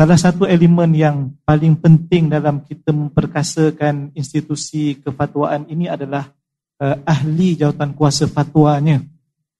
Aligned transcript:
salah 0.00 0.16
satu 0.16 0.48
elemen 0.48 0.96
yang 0.96 1.16
paling 1.44 1.76
penting 1.76 2.32
dalam 2.32 2.64
kita 2.64 2.88
memperkasakan 2.88 4.16
institusi 4.16 4.96
kefatwaan 4.96 5.68
ini 5.68 5.92
adalah 5.92 6.32
uh, 6.80 7.04
ahli 7.04 7.52
jawatan 7.60 7.92
kuasa 7.92 8.24
fatwanya 8.24 9.04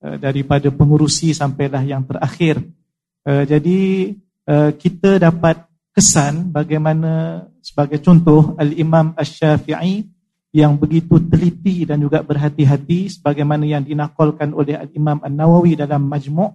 uh, 0.00 0.16
daripada 0.16 0.72
pengurusi 0.72 1.37
sampailah 1.37 1.84
yang 1.84 2.08
terakhir. 2.08 2.56
Uh, 3.21 3.45
jadi 3.45 3.80
uh, 4.48 4.72
kita 4.80 5.21
dapat 5.21 5.61
kesan 5.93 6.48
bagaimana 6.48 7.45
sebagai 7.61 8.00
contoh 8.00 8.57
Al-Imam 8.57 9.12
Ash-Syafi'i 9.20 10.09
yang 10.57 10.80
begitu 10.80 11.20
teliti 11.20 11.84
dan 11.84 12.00
juga 12.00 12.25
berhati-hati 12.25 13.12
sebagaimana 13.12 13.68
yang 13.68 13.84
dinakalkan 13.84 14.57
oleh 14.57 14.80
Al-Imam 14.80 15.20
An-Nawawi 15.20 15.77
dalam 15.77 16.09
Majmu' 16.09 16.48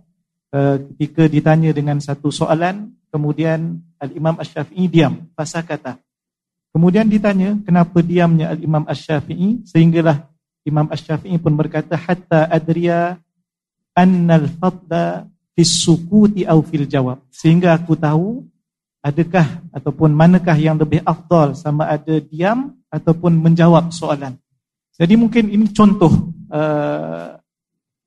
uh, 0.58 0.76
ketika 0.90 1.30
ditanya 1.30 1.70
dengan 1.70 2.02
satu 2.02 2.34
soalan 2.34 2.98
Kemudian 3.16 3.80
Al-Imam 3.96 4.36
Ash-Syafi'i 4.36 4.92
diam, 4.92 5.24
pasal 5.40 5.64
kata. 5.64 5.96
Kemudian 6.76 7.08
ditanya 7.08 7.56
kenapa 7.64 8.04
diamnya 8.04 8.52
Al-Imam 8.52 8.84
Ash-Syafi'i 8.84 9.64
sehinggalah 9.64 10.28
Imam 10.68 10.92
Ash-Syafi'i 10.92 11.40
pun 11.40 11.56
berkata 11.56 11.96
hatta 11.96 12.52
adriya 12.52 13.16
annal 13.96 14.52
fadda 14.60 15.32
fis 15.56 15.72
sukuti 15.80 16.44
aw 16.44 16.60
fil 16.60 16.84
jawab. 16.84 17.24
Sehingga 17.32 17.72
aku 17.72 17.96
tahu 17.96 18.44
adakah 19.00 19.64
ataupun 19.72 20.12
manakah 20.12 20.60
yang 20.60 20.76
lebih 20.76 21.00
afdal 21.08 21.56
sama 21.56 21.88
ada 21.88 22.20
diam 22.20 22.76
ataupun 22.92 23.32
menjawab 23.32 23.96
soalan. 23.96 24.36
Jadi 24.92 25.16
mungkin 25.16 25.48
ini 25.48 25.72
contoh 25.72 26.12
uh, 26.52 27.40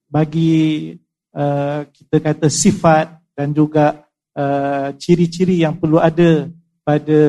bagi 0.05 0.93
uh, 1.33 1.89
kita 1.89 2.17
kata 2.21 2.53
sifat 2.53 3.17
dan 3.33 3.57
juga 3.57 4.08
Uh, 4.39 4.95
ciri-ciri 5.03 5.67
yang 5.67 5.83
perlu 5.83 5.99
ada 5.99 6.47
pada 6.87 7.21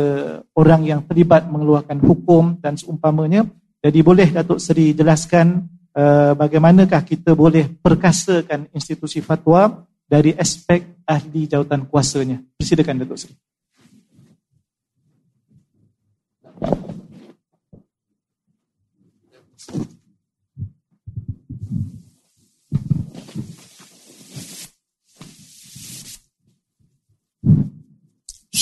orang 0.54 0.86
yang 0.86 1.02
terlibat 1.10 1.50
mengeluarkan 1.50 1.98
hukum 2.06 2.62
dan 2.62 2.78
seumpamanya. 2.78 3.50
Jadi 3.82 4.00
boleh 4.06 4.30
Datuk 4.30 4.62
Seri 4.62 4.94
jelaskan 4.94 5.66
uh, 5.98 6.38
bagaimanakah 6.38 7.02
kita 7.02 7.34
boleh 7.34 7.66
perkasakan 7.66 8.70
institusi 8.78 9.26
fatwa 9.26 9.90
dari 10.06 10.38
aspek 10.38 11.02
ahli 11.02 11.50
jawatan 11.50 11.90
kuasanya. 11.90 12.46
Persilakan 12.62 13.02
Datuk 13.02 13.18
Seri. 13.18 13.36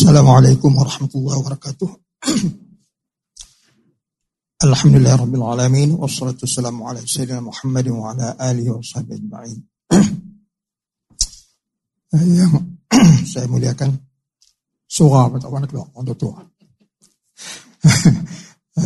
Assalamualaikum 0.08 0.72
warahmatullahi 0.72 1.36
wabarakatuh. 1.36 1.91
Alhamdulillah 4.64 5.19
rabbil 5.19 5.44
alamin 5.44 5.99
wassalatu 5.99 6.47
wassalamu 6.47 6.88
ala 6.88 7.03
sayyidina 7.03 7.44
Muhammad 7.44 7.91
wa 7.91 8.16
ala 8.16 8.39
alihi 8.39 8.72
wa 8.72 8.80
sahbihi 8.80 9.19
ajma'in. 9.19 9.59
Yang 12.39 12.72
saya 13.36 13.52
muliakan 13.52 13.99
surah 14.88 15.27
apa 15.27 15.44
tak 15.44 15.52
mana 15.52 15.67
keluar 15.67 15.91
untuk 15.91 16.16
tua. 16.16 16.39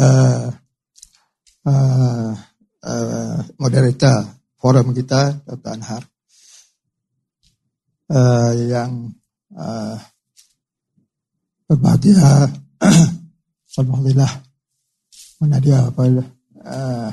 uh, 0.02 0.50
uh, 1.70 2.34
uh, 2.82 3.38
moderator 3.62 4.26
forum 4.58 4.90
kita 4.90 5.38
Dr. 5.46 5.70
Anhar 5.70 6.02
uh, 8.10 8.58
yang 8.58 9.14
uh, 9.54 10.02
berbahagia 11.72 12.52
Alhamdulillah 13.80 14.28
mana 15.40 15.58
dia? 15.64 15.80
Apa 15.88 16.04
uh, 16.12 17.12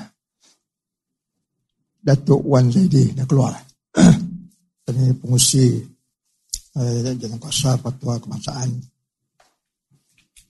Datuk 2.03 2.43
Wan 2.43 2.67
Zaidi 2.69 3.15
dah 3.15 3.23
keluar. 3.23 3.55
Ini 4.89 5.15
pengusi 5.23 5.79
uh, 6.75 7.15
jalan 7.15 7.39
kuasa 7.39 7.79
fatwa 7.79 8.19
kebangsaan 8.19 8.71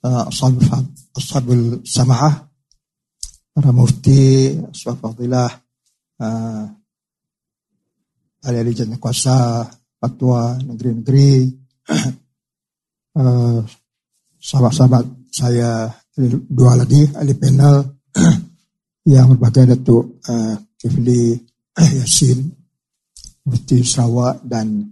uh, 0.08 0.24
Ashabul 1.12 1.84
Sama'ah 1.84 2.34
para 3.52 3.70
mufti 3.76 4.56
Ashabul 4.56 5.12
Fadilah 5.12 5.50
uh, 6.22 6.64
ahli-ahli 8.46 8.72
jalan 8.72 8.96
kuasa 8.96 9.66
fatwa 10.00 10.56
negeri-negeri 10.62 11.30
uh, 13.18 13.60
sahabat-sahabat 14.48 15.04
saya 15.28 15.92
dua 16.48 16.72
lagi 16.72 17.04
ahli 17.12 17.36
panel 17.36 17.84
yang 19.12 19.36
berbagai 19.36 19.76
Datuk 19.76 20.24
uh, 20.24 20.56
Kifli 20.72 21.36
Yasin 21.76 22.48
Mufti 23.44 23.84
Sarawak 23.84 24.40
dan 24.48 24.88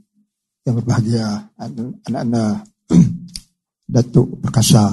yang 0.61 0.77
berbahagia 0.77 1.57
anak-anak 1.57 2.69
Datuk 3.97 4.45
Perkasa 4.45 4.93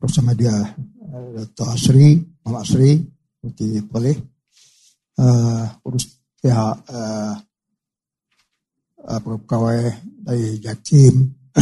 bersama 0.00 0.32
dia 0.32 0.56
uh, 0.56 1.28
Datuk 1.36 1.68
Asri 1.68 2.16
Muhammad 2.16 2.64
Asri 2.64 2.96
Mufti 3.44 3.76
Poleh 3.84 4.16
uh, 5.20 5.68
urus 5.84 6.16
pihak 6.40 6.76
uh, 6.88 7.36
uh, 9.04 9.20
pegawai 9.20 10.00
dari 10.24 10.56
Jatim 10.64 11.28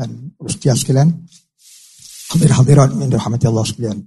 dan 0.00 0.32
urus 0.40 0.56
dia 0.56 0.72
sekalian 0.72 1.12
Hadir 2.28 2.52
hadirat 2.52 2.92
yang 2.92 3.08
dirahmati 3.08 3.48
Allah 3.48 3.64
sekalian. 3.64 3.98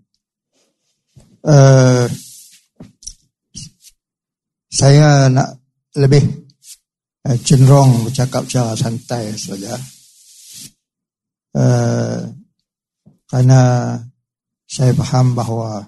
Uh, 1.42 2.06
saya 4.70 5.26
nak 5.26 5.58
lebih 5.98 6.22
uh, 7.26 7.38
cenderung 7.42 8.06
bercakap 8.06 8.46
secara 8.46 8.78
santai 8.78 9.34
saja. 9.34 9.74
Uh, 11.58 12.30
kerana 13.26 13.60
saya 14.70 14.94
faham 14.94 15.34
bahawa 15.34 15.82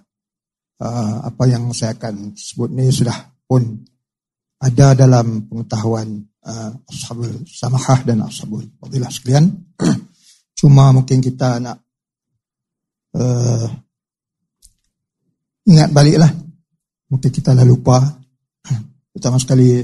uh, 0.81 1.15
apa 1.29 1.43
yang 1.45 1.69
saya 1.69 1.93
akan 1.93 2.33
sebut 2.33 2.73
ni 2.73 2.89
sudah 2.89 3.15
pun 3.45 3.61
ada 4.63 4.95
dalam 4.95 5.45
pengetahuan 5.45 6.23
uh, 6.47 6.71
ashabul 6.89 7.29
samahah 7.45 7.99
dan 8.07 8.25
ashabul 8.25 8.63
fadilah 8.79 9.11
sekalian. 9.11 9.53
Cuma 10.59 10.95
mungkin 10.95 11.19
kita 11.19 11.59
nak 11.59 11.82
uh, 13.17 13.65
ingat 15.69 15.89
baliklah. 15.93 16.31
Mungkin 17.09 17.29
kita 17.29 17.53
dah 17.53 17.65
lupa. 17.65 18.01
Pertama 19.13 19.37
sekali 19.37 19.81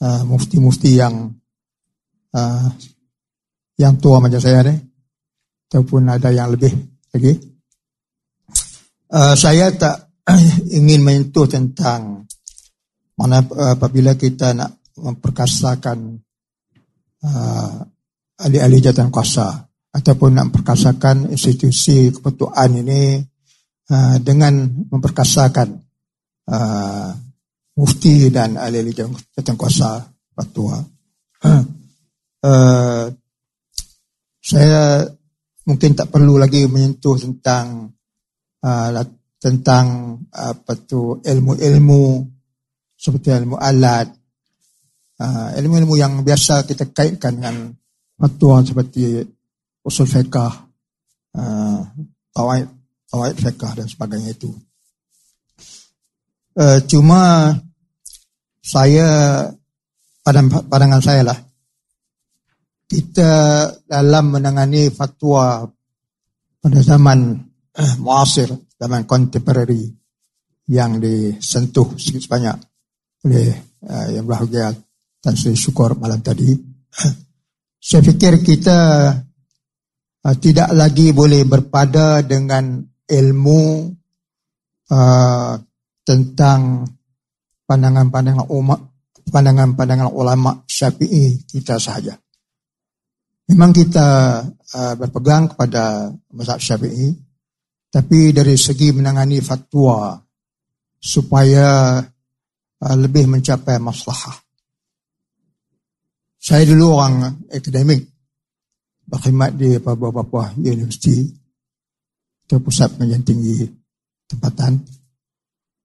uh, 0.00 0.22
mufti-mufti 0.24 0.96
yang 0.96 1.32
uh, 2.32 2.66
yang 3.78 3.94
tua 4.00 4.20
macam 4.20 4.40
saya 4.40 4.64
ni. 4.66 4.76
Ataupun 5.68 6.08
ada 6.08 6.32
yang 6.32 6.48
lebih 6.48 6.72
lagi. 7.12 7.32
Uh, 9.08 9.34
saya 9.36 9.72
tak 9.76 10.12
ingin 10.78 11.04
menyentuh 11.04 11.48
tentang 11.48 12.24
mana 13.18 13.42
apabila 13.74 14.14
kita 14.14 14.54
nak 14.54 14.78
memperkasakan 14.94 16.22
uh, 17.26 17.76
ahli-ahli 18.38 18.78
jatuh 18.78 19.10
kuasa 19.10 19.67
ataupun 19.92 20.36
nak 20.36 20.52
memperkasakan 20.52 21.32
institusi 21.32 22.12
kepetuan 22.12 22.70
ini 22.76 23.24
uh, 23.88 24.16
dengan 24.20 24.68
memperkasakan 24.92 25.68
uh, 26.48 27.10
mufti 27.78 28.28
dan 28.28 28.58
ahli-ahli 28.58 28.92
kuasa 29.56 30.02
fatwa. 30.34 30.82
uh, 32.44 33.04
saya 34.42 34.82
mungkin 35.68 35.92
tak 35.92 36.08
perlu 36.08 36.40
lagi 36.40 36.64
menyentuh 36.66 37.16
tentang 37.20 37.92
uh, 38.64 38.90
tentang 39.38 40.18
apa 40.34 40.74
tu 40.82 41.22
ilmu-ilmu 41.22 42.26
seperti 42.98 43.30
ilmu 43.30 43.54
alat, 43.54 44.10
uh, 45.22 45.48
ilmu-ilmu 45.54 45.94
yang 45.94 46.18
biasa 46.26 46.66
kita 46.66 46.90
kaitkan 46.90 47.38
dengan 47.38 47.70
fatwa 48.18 48.58
seperti 48.66 49.22
usul 49.88 50.04
fiqah, 50.04 50.52
uh, 51.32 51.80
tawaid, 52.36 52.68
tawaid 53.08 53.36
fiqah 53.40 53.72
dan 53.72 53.88
sebagainya 53.88 54.36
itu. 54.36 54.52
Uh, 56.58 56.84
cuma 56.84 57.54
saya 58.60 59.08
pada 60.20 60.44
pandangan 60.44 61.00
saya 61.00 61.22
lah 61.24 61.38
kita 62.88 63.30
dalam 63.84 64.32
menangani 64.32 64.88
fatwa 64.88 65.68
pada 66.58 66.80
zaman 66.80 67.36
uh, 67.76 67.94
muasir, 68.00 68.48
zaman 68.80 69.04
contemporary 69.04 69.92
yang 70.68 70.96
disentuh 70.96 71.96
sedikit 72.00 72.28
sebanyak 72.28 72.56
oleh 73.28 73.48
uh, 73.84 74.08
yang 74.08 74.24
berbahagia 74.24 74.72
Tan 75.20 75.36
Sri 75.36 75.52
Syukur 75.52 76.00
malam 76.00 76.24
tadi. 76.24 76.48
saya 77.88 78.00
fikir 78.02 78.40
kita 78.40 78.78
uh, 80.28 80.36
tidak 80.36 80.68
lagi 80.76 81.16
boleh 81.16 81.48
berpada 81.48 82.20
dengan 82.20 82.84
ilmu 83.08 83.64
uh, 84.92 85.54
tentang 86.04 86.84
pandangan-pandangan 87.64 88.48
umat 88.52 88.80
pandangan-pandangan 89.28 90.08
ulama 90.12 90.64
Syafi'i 90.64 91.44
kita 91.44 91.76
sahaja. 91.80 92.16
Memang 93.48 93.72
kita 93.72 94.08
uh, 94.44 94.94
berpegang 94.96 95.52
kepada 95.52 96.12
mazhab 96.36 96.60
Syafi'i 96.60 97.16
tapi 97.88 98.36
dari 98.36 98.52
segi 98.60 98.92
menangani 98.92 99.40
fatwa 99.40 100.20
supaya 101.00 101.96
uh, 102.84 102.96
lebih 103.00 103.24
mencapai 103.32 103.80
maslahah. 103.80 104.36
Saya 106.38 106.68
dulu 106.68 107.00
orang 107.00 107.48
akademik 107.48 108.17
berkhidmat 109.08 109.56
di 109.56 109.80
beberapa 109.80 110.52
universiti 110.60 111.24
atau 112.44 112.60
pusat 112.60 112.92
pengajian 112.94 113.24
tinggi 113.24 113.64
tempatan. 114.28 114.84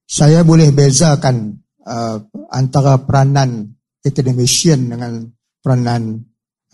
Saya 0.03 0.43
boleh 0.43 0.75
bezakan 0.75 1.55
uh, 1.87 2.19
antara 2.51 2.99
peranan 2.99 3.71
academician 4.03 4.91
dengan 4.91 5.23
peranan 5.63 6.19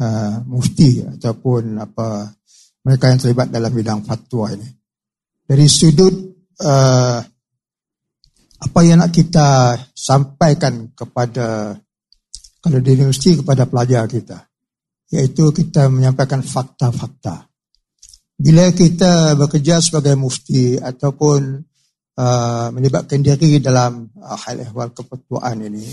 uh, 0.01 0.41
mufti 0.49 1.05
ataupun 1.05 1.77
apa 1.77 2.33
mereka 2.81 3.13
yang 3.13 3.21
terlibat 3.21 3.47
dalam 3.53 3.69
bidang 3.69 4.01
fatwa 4.01 4.49
ini. 4.49 4.69
Dari 5.45 5.65
sudut 5.69 6.13
uh, 6.65 7.21
apa 8.59 8.79
yang 8.83 9.05
nak 9.05 9.13
kita 9.13 9.77
sampaikan 9.93 10.91
kepada 10.97 11.77
kalau 12.59 12.79
di 12.81 12.89
universiti 12.97 13.39
kepada 13.39 13.69
pelajar 13.69 14.03
kita 14.09 14.48
iaitu 15.09 15.49
kita 15.49 15.89
menyampaikan 15.89 16.45
fakta-fakta. 16.45 17.49
Bila 18.39 18.71
kita 18.71 19.35
bekerja 19.35 19.83
sebagai 19.83 20.15
mufti 20.15 20.79
ataupun 20.79 21.59
uh, 22.15 22.67
melibatkan 22.71 23.19
diri 23.19 23.59
dalam 23.59 24.07
uh, 24.15 24.37
hal 24.39 24.63
ehwal 24.63 24.95
kepetuaan 24.95 25.59
ini, 25.65 25.83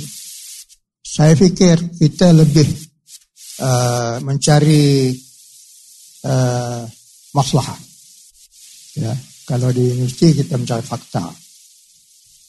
saya 1.02 1.34
fikir 1.34 1.98
kita 1.98 2.30
lebih 2.30 2.68
uh, 3.62 4.22
mencari 4.22 5.10
uh, 6.22 6.86
masalah. 7.34 7.66
Ya, 8.94 9.12
kalau 9.44 9.74
di 9.74 9.96
universiti 9.96 10.44
kita 10.44 10.54
mencari 10.54 10.84
fakta. 10.86 11.24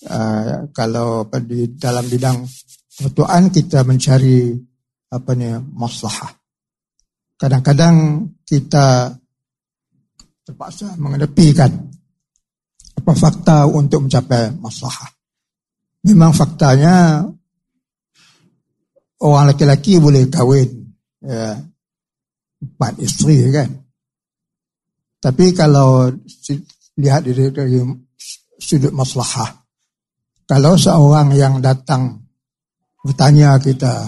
Uh, 0.08 0.70
kalau 0.78 1.26
di 1.42 1.74
dalam 1.74 2.06
bidang 2.06 2.46
kepetuaan 2.98 3.50
kita 3.50 3.82
mencari 3.82 4.54
apa 5.10 5.32
ni 5.34 5.50
masalah. 5.74 6.38
Kadang-kadang 7.38 8.26
kita 8.42 9.14
terpaksa 10.42 10.98
mengedepikan 10.98 11.70
apa 12.98 13.14
fakta 13.14 13.70
untuk 13.70 14.08
mencapai 14.08 14.56
masalah. 14.58 15.12
Memang 16.02 16.34
faktanya 16.34 17.22
orang 19.22 19.54
lelaki 19.54 20.00
boleh 20.02 20.32
kahwin 20.32 20.88
ya, 21.22 21.62
empat 22.64 22.94
isteri 23.04 23.44
kan. 23.54 23.70
Tapi 25.20 25.52
kalau 25.52 26.08
lihat 26.98 27.28
dari, 27.28 27.52
dari 27.52 27.78
sudut 28.58 28.96
masalah, 28.96 29.68
kalau 30.48 30.80
seorang 30.80 31.36
yang 31.36 31.60
datang 31.60 32.24
bertanya 33.04 33.60
kita, 33.60 34.08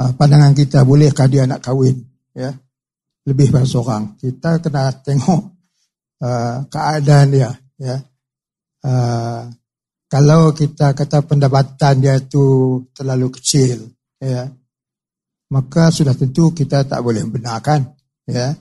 ah, 0.00 0.10
pandangan 0.16 0.56
kita 0.56 0.88
bolehkah 0.88 1.28
dia 1.28 1.44
nak 1.44 1.60
kahwin, 1.60 2.07
ya, 2.38 2.54
lebih 3.26 3.50
pada 3.50 3.66
seorang, 3.66 4.14
kita 4.14 4.62
kena 4.62 4.94
tengok 5.02 5.42
uh, 6.22 6.56
keadaan 6.70 7.26
dia, 7.34 7.50
ya. 7.82 7.98
Uh, 8.78 9.50
kalau 10.08 10.54
kita 10.56 10.94
kata 10.96 11.26
pendapatan 11.26 12.00
dia 12.00 12.16
tu 12.22 12.80
terlalu 12.96 13.28
kecil 13.28 13.92
ya 14.16 14.48
maka 15.48 15.88
sudah 15.88 16.12
tentu 16.12 16.52
kita 16.52 16.84
tak 16.84 17.00
boleh 17.00 17.24
benarkan 17.24 17.88
ya. 18.28 18.52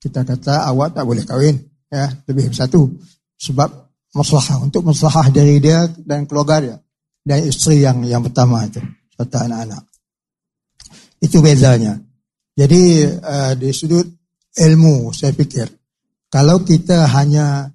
Kita 0.00 0.20
kata 0.20 0.68
awak 0.68 0.92
tak 0.92 1.04
boleh 1.08 1.24
kahwin 1.24 1.56
ya. 1.88 2.12
Lebih 2.28 2.52
satu 2.52 2.92
sebab 3.40 3.68
masalah 4.12 4.60
untuk 4.60 4.84
masalah 4.84 5.32
dari 5.32 5.56
dia 5.60 5.88
dan 6.04 6.28
keluarga 6.28 6.60
dia 6.60 6.76
dan 7.24 7.40
isteri 7.48 7.80
yang 7.80 8.04
yang 8.04 8.20
pertama 8.20 8.68
itu 8.68 8.80
serta 9.16 9.48
anak-anak. 9.48 9.82
Itu 11.24 11.40
bezanya 11.40 11.96
jadi 12.54 12.82
uh, 13.18 13.52
di 13.58 13.70
sudut 13.74 14.06
ilmu 14.54 15.10
saya 15.10 15.34
fikir 15.34 15.66
kalau 16.30 16.62
kita 16.62 17.10
hanya 17.10 17.70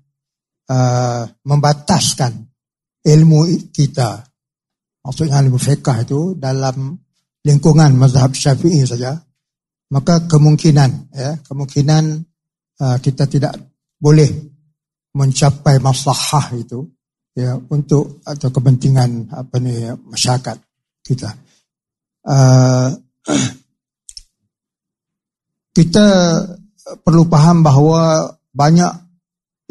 uh, 0.71 1.23
membataskan 1.43 2.47
ilmu 3.03 3.71
kita 3.71 4.23
maksudnya 5.03 5.43
ilmu 5.43 5.59
fiqah 5.59 6.03
itu 6.03 6.35
dalam 6.39 6.95
lingkungan 7.43 7.95
mazhab 7.95 8.31
syafi'i 8.35 8.83
saja 8.87 9.15
maka 9.91 10.27
kemungkinan 10.27 11.11
ya 11.11 11.39
kemungkinan 11.43 12.03
uh, 12.79 12.97
kita 13.03 13.27
tidak 13.27 13.55
boleh 13.99 14.31
mencapai 15.13 15.81
maslahah 15.83 16.55
itu 16.55 16.87
ya 17.35 17.59
untuk 17.69 18.23
atau 18.23 18.49
kepentingan 18.51 19.31
apa 19.31 19.55
ni 19.59 19.87
masyarakat 20.07 20.57
kita. 21.03 21.29
Uh, 22.23 22.93
kita 25.79 26.05
perlu 26.99 27.23
faham 27.31 27.63
bahawa 27.63 28.27
banyak 28.51 28.91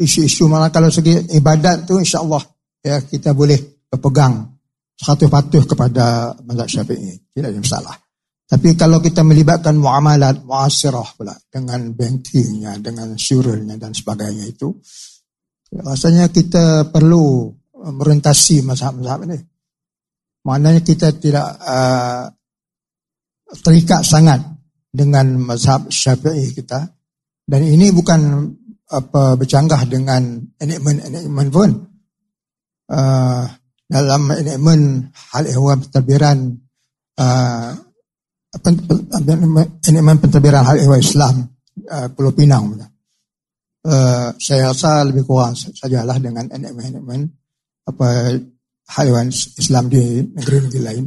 isu-isu 0.01 0.49
mana 0.49 0.73
kalau 0.73 0.89
segi 0.89 1.37
ibadat 1.37 1.85
tu 1.85 2.01
insya-Allah 2.01 2.41
ya 2.81 2.97
kita 3.05 3.37
boleh 3.37 3.85
berpegang 3.85 4.57
satu 4.97 5.29
patuh 5.29 5.63
kepada 5.69 6.33
mazhab 6.43 6.81
Syafi'i. 6.81 7.29
Tidak 7.29 7.49
ada 7.53 7.61
masalah. 7.61 7.95
Tapi 8.49 8.73
kalau 8.73 8.97
kita 8.97 9.21
melibatkan 9.21 9.77
muamalat 9.77 10.41
muasirah 10.41 11.13
pula 11.13 11.37
dengan 11.53 11.93
bankingnya 11.93 12.81
dengan 12.81 13.13
syurulnya 13.13 13.77
dan 13.77 13.93
sebagainya 13.93 14.49
itu 14.49 14.73
rasanya 15.69 16.33
kita 16.33 16.89
perlu 16.89 17.53
merentasi 17.77 18.65
mazhab-mazhab 18.65 19.29
ini. 19.29 19.37
Maknanya 20.41 20.81
kita 20.81 21.13
tidak 21.21 21.45
uh, 21.61 22.25
terikat 23.61 24.01
sangat 24.01 24.41
dengan 24.89 25.37
mazhab 25.37 25.87
Syafi'i 25.89 26.53
kita. 26.53 26.89
Dan 27.49 27.65
ini 27.65 27.89
bukan 27.89 28.45
apa 28.89 29.37
bercanggah 29.37 29.85
dengan 29.85 30.41
enakmen-enakmen 30.57 31.47
pun. 31.53 31.69
Uh, 32.89 33.45
dalam 33.89 34.29
enakmen 34.33 35.09
hal 35.33 35.45
ehwal 35.49 35.77
pentadbiran 35.81 36.57
uh, 37.17 37.73
enakmen 39.85 40.17
pentadbiran 40.21 40.65
hal 40.65 40.77
ehwal 40.77 41.01
Islam 41.01 41.49
uh, 41.89 42.09
Pulau 42.13 42.33
Pinang. 42.33 42.77
Uh, 43.79 44.29
saya 44.37 44.69
rasa 44.69 45.05
lebih 45.05 45.25
kurang 45.25 45.57
sajalah 45.57 46.17
dengan 46.21 46.49
enakmen-enakmen 46.49 47.29
apa 47.89 48.37
hal 48.93 49.05
ehwal 49.09 49.29
Islam 49.33 49.89
di 49.89 50.21
negeri-negeri 50.33 50.81
lain. 50.81 51.05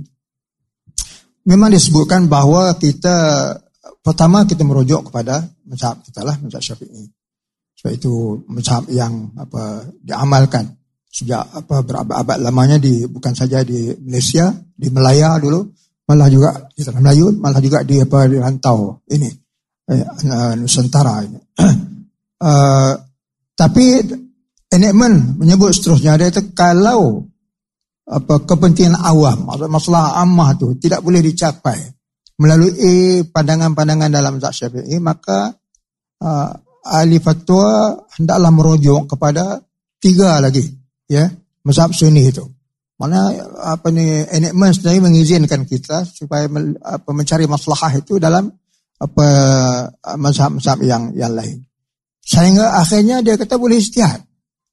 Memang 1.42 1.75
disebutkan 1.75 2.30
bahawa 2.30 2.78
kita 2.78 3.18
pertama 4.02 4.46
kita 4.46 4.62
merujuk 4.62 5.10
kepada 5.10 5.42
mazhab 5.66 5.98
kita 6.06 6.22
lah 6.22 6.38
mazhab 6.38 6.62
Syafi'i 6.62 7.10
sebab 7.78 7.92
itu 7.98 8.12
mazhab 8.46 8.86
yang 8.90 9.34
apa 9.34 9.90
diamalkan 9.98 10.70
sejak 11.12 11.44
apa 11.44 11.84
berabad-abad 11.84 12.40
lamanya 12.40 12.80
di 12.80 13.04
bukan 13.04 13.36
saja 13.36 13.60
di 13.60 13.92
Malaysia, 14.00 14.48
di 14.72 14.88
Melaya 14.88 15.36
dulu, 15.36 15.60
malah 16.08 16.32
juga 16.32 16.56
di 16.72 16.80
tanah 16.80 17.04
Melayu, 17.04 17.36
malah 17.36 17.60
juga 17.60 17.84
di 17.84 18.00
apa 18.00 18.24
di 18.32 18.40
rantau 18.40 19.04
ini 19.12 19.28
eh, 19.92 20.04
Nusantara 20.56 21.20
ini. 21.20 21.38
uh, 22.40 22.94
tapi 23.60 24.00
enakmen 24.72 25.36
menyebut 25.36 25.76
seterusnya 25.76 26.16
dia 26.16 26.32
itu 26.32 26.56
kalau 26.56 27.28
apa 28.08 28.42
kepentingan 28.48 28.96
awam 28.98 29.46
maksud 29.46 29.68
masalah 29.68 30.18
ammah 30.18 30.56
tu 30.56 30.74
tidak 30.80 31.04
boleh 31.04 31.22
dicapai 31.22 31.78
melalui 32.42 33.22
pandangan-pandangan 33.30 34.11
dalam 34.11 34.42
zat 34.42 34.66
syafi'i 34.66 34.99
maka 34.99 35.54
uh, 36.18 36.50
ahli 36.82 37.22
fatwa 37.22 37.94
hendaklah 38.18 38.50
merujuk 38.50 39.06
kepada 39.06 39.62
tiga 40.02 40.42
lagi 40.42 40.66
ya 41.06 41.30
mazhab 41.62 41.94
sunni 41.94 42.26
itu. 42.26 42.42
Mana 42.99 43.34
apa 43.75 43.90
ni 43.90 44.22
enakmen 44.26 44.75
sebenarnya 44.75 45.02
mengizinkan 45.02 45.62
kita 45.66 46.06
supaya 46.06 46.46
apa 46.82 47.11
mencari 47.11 47.46
maslahah 47.46 47.99
itu 47.99 48.18
dalam 48.18 48.50
apa 48.99 49.26
mazhab-mazhab 50.18 50.82
yang 50.82 51.14
yang 51.14 51.34
lain. 51.34 51.66
Sehingga 52.22 52.78
akhirnya 52.78 53.18
dia 53.22 53.34
kata 53.34 53.58
boleh 53.58 53.82
istihad. 53.82 54.22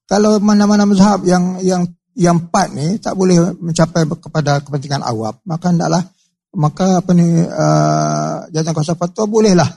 Kalau 0.06 0.38
mana-mana 0.42 0.86
mazhab 0.86 1.26
yang 1.26 1.58
yang 1.62 1.90
yang 2.18 2.38
empat 2.38 2.74
ni 2.74 2.98
tak 3.02 3.18
boleh 3.18 3.54
mencapai 3.58 4.04
kepada 4.20 4.60
kepentingan 4.60 5.06
awam 5.06 5.32
maka 5.48 5.72
hendaklah 5.72 6.04
maka 6.56 7.04
apa 7.04 7.12
ni 7.14 7.46
uh, 7.46 8.50
jatuh 8.50 8.74
kuasa 8.74 8.98
fatwa 8.98 9.30
bolehlah 9.30 9.70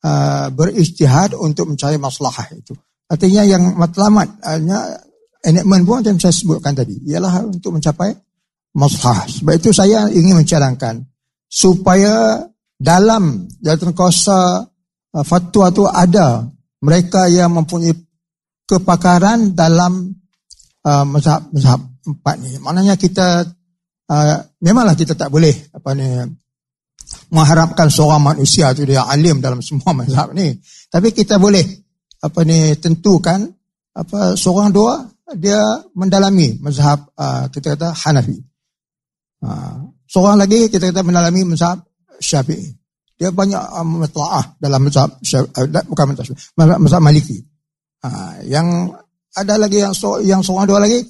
uh, 0.00 0.48
beristihad 0.52 1.36
untuk 1.36 1.68
mencari 1.68 2.00
masalah 2.00 2.32
itu. 2.56 2.72
Artinya 3.06 3.42
yang 3.46 3.76
matlamat, 3.78 4.42
hanya 4.42 4.98
enakmen 5.44 5.86
pun 5.86 6.02
yang 6.02 6.18
saya 6.18 6.34
sebutkan 6.34 6.74
tadi, 6.74 6.98
ialah 7.06 7.46
untuk 7.46 7.76
mencapai 7.76 8.10
masalah. 8.74 9.28
Sebab 9.30 9.52
itu 9.54 9.70
saya 9.70 10.10
ingin 10.10 10.42
mencadangkan 10.42 11.06
supaya 11.46 12.42
dalam 12.76 13.46
jawatan 13.62 13.92
kuasa 13.94 14.66
uh, 15.14 15.24
fatwa 15.24 15.70
itu 15.70 15.84
ada 15.86 16.44
mereka 16.82 17.30
yang 17.30 17.54
mempunyai 17.56 17.94
kepakaran 18.66 19.54
dalam 19.54 20.12
uh, 20.82 21.04
mazhab-mazhab 21.06 21.80
empat 22.06 22.34
ni. 22.42 22.58
Maknanya 22.58 22.98
kita 22.98 23.46
uh, 24.10 24.36
memanglah 24.62 24.94
kita 24.94 25.14
tak 25.14 25.30
boleh 25.30 25.52
apa 25.74 25.90
ni 25.94 26.08
mengharapkan 27.30 27.86
seorang 27.86 28.22
manusia 28.22 28.74
tu 28.74 28.82
dia 28.86 29.06
alim 29.06 29.38
dalam 29.38 29.62
semua 29.62 29.94
mazhab 29.98 30.34
ni. 30.34 30.54
Tapi 30.90 31.10
kita 31.14 31.38
boleh 31.38 31.64
apa 32.22 32.40
ni 32.42 32.74
tentukan 32.80 33.46
apa 33.96 34.34
seorang 34.34 34.70
dua 34.72 35.04
dia 35.34 35.58
mendalami 35.98 36.58
mazhab 36.62 37.10
uh, 37.18 37.50
kita 37.50 37.74
kata 37.74 37.90
Hanafi. 37.94 38.38
Uh, 39.42 39.90
seorang 40.06 40.38
lagi 40.38 40.70
kita 40.70 40.90
kata 40.90 41.02
mendalami 41.02 41.54
mazhab 41.54 41.82
Syafi'i. 42.22 42.70
Dia 43.16 43.32
banyak 43.32 43.80
um, 43.80 44.04
matlaah 44.04 44.44
dalam 44.60 44.86
mazhab 44.86 45.18
uh, 45.18 45.66
bukan 45.90 46.04
mazhab 46.14 46.78
mazhab 46.78 47.02
Maliki. 47.02 47.42
Uh, 48.04 48.38
yang 48.46 48.92
ada 49.36 49.60
lagi 49.60 49.82
yang 49.82 49.92
so, 49.92 50.22
yang 50.22 50.40
seorang 50.40 50.68
dua 50.68 50.80
lagi 50.80 51.02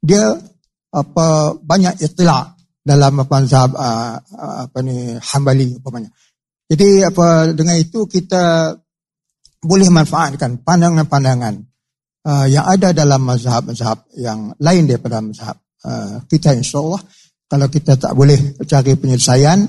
dia 0.00 0.36
apa 0.96 1.52
banyak 1.60 2.00
istilah 2.00 2.56
dalam 2.80 3.20
mazhab 3.20 3.76
uh, 3.76 4.16
apa 4.64 4.78
ni 4.80 5.12
Hambali 5.20 5.76
umpamanya. 5.76 6.08
Jadi 6.66 7.04
apa 7.04 7.52
dengan 7.52 7.76
itu 7.76 8.08
kita 8.08 8.74
boleh 9.60 9.88
manfaatkan 9.90 10.62
pandangan-pandangan 10.62 11.54
uh, 12.24 12.46
yang 12.46 12.64
ada 12.64 12.94
dalam 12.96 13.26
mazhab-mazhab 13.26 14.06
yang 14.16 14.54
lain 14.62 14.86
daripada 14.86 15.20
mazhab 15.20 15.58
uh, 15.84 16.22
kita 16.30 16.54
insyaallah 16.54 17.02
kalau 17.46 17.66
kita 17.70 17.94
tak 17.98 18.14
boleh 18.14 18.58
cari 18.66 18.94
penyelesaian 18.98 19.62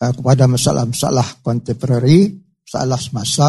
uh, 0.00 0.12
kepada 0.16 0.48
masalah-masalah 0.48 1.44
kontemporari, 1.44 2.32
masalah 2.64 3.00
semasa 3.00 3.48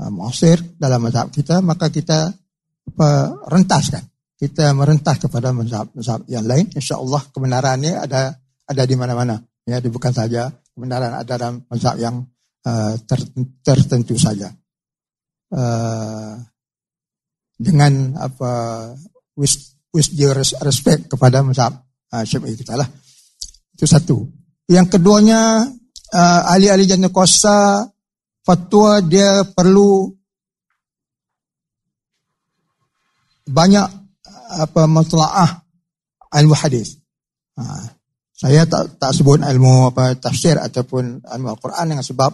uh, 0.00 0.10
muasir 0.12 0.60
dalam 0.76 1.04
mazhab 1.04 1.28
kita 1.32 1.60
maka 1.64 1.88
kita 1.88 2.32
apa 2.82 3.08
rentaskan 3.48 4.11
kita 4.42 4.74
merentas 4.74 5.22
kepada 5.22 5.54
mazhab-mazhab 5.54 6.26
yang 6.26 6.42
lain. 6.42 6.66
Insyaallah 6.74 7.30
kebenarannya 7.30 7.94
ada 7.94 8.34
ada 8.66 8.82
di 8.82 8.98
mana-mana. 8.98 9.38
Ya 9.62 9.78
bukan 9.78 10.10
saja 10.10 10.50
kebenaran 10.74 11.14
ada 11.14 11.38
dalam 11.38 11.62
mazhab 11.70 11.94
yang 11.94 12.26
uh, 12.66 12.98
ter, 13.06 13.22
tertentu 13.62 14.18
saja. 14.18 14.50
Uh, 15.46 16.42
dengan 17.54 18.18
apa 18.18 18.50
wis 19.38 19.78
wis 19.94 20.10
respect 20.58 21.06
kepada 21.06 21.46
mazhab 21.46 21.78
uh, 22.10 22.26
Syafi'i 22.26 22.58
kita 22.58 22.74
lah. 22.74 22.90
Itu 23.78 23.86
satu. 23.86 24.26
Yang 24.66 24.98
keduanya 24.98 25.70
uh, 26.18 26.40
ahli-ahli 26.50 26.90
jannah 26.90 27.14
kuasa 27.14 27.86
fatwa 28.42 28.98
dia 29.06 29.46
perlu 29.46 30.10
banyak 33.46 34.01
apa 34.56 34.84
matlaah 34.84 35.64
ilmu 36.32 36.54
hadis. 36.56 37.00
Ha, 37.56 37.64
saya 38.32 38.66
tak 38.66 38.98
tak 38.98 39.12
sebut 39.14 39.38
ilmu 39.38 39.94
apa 39.94 40.18
tafsir 40.18 40.58
ataupun 40.58 41.22
ilmu 41.22 41.48
Al-Quran 41.54 41.94
dengan 41.94 42.02
sebab 42.02 42.32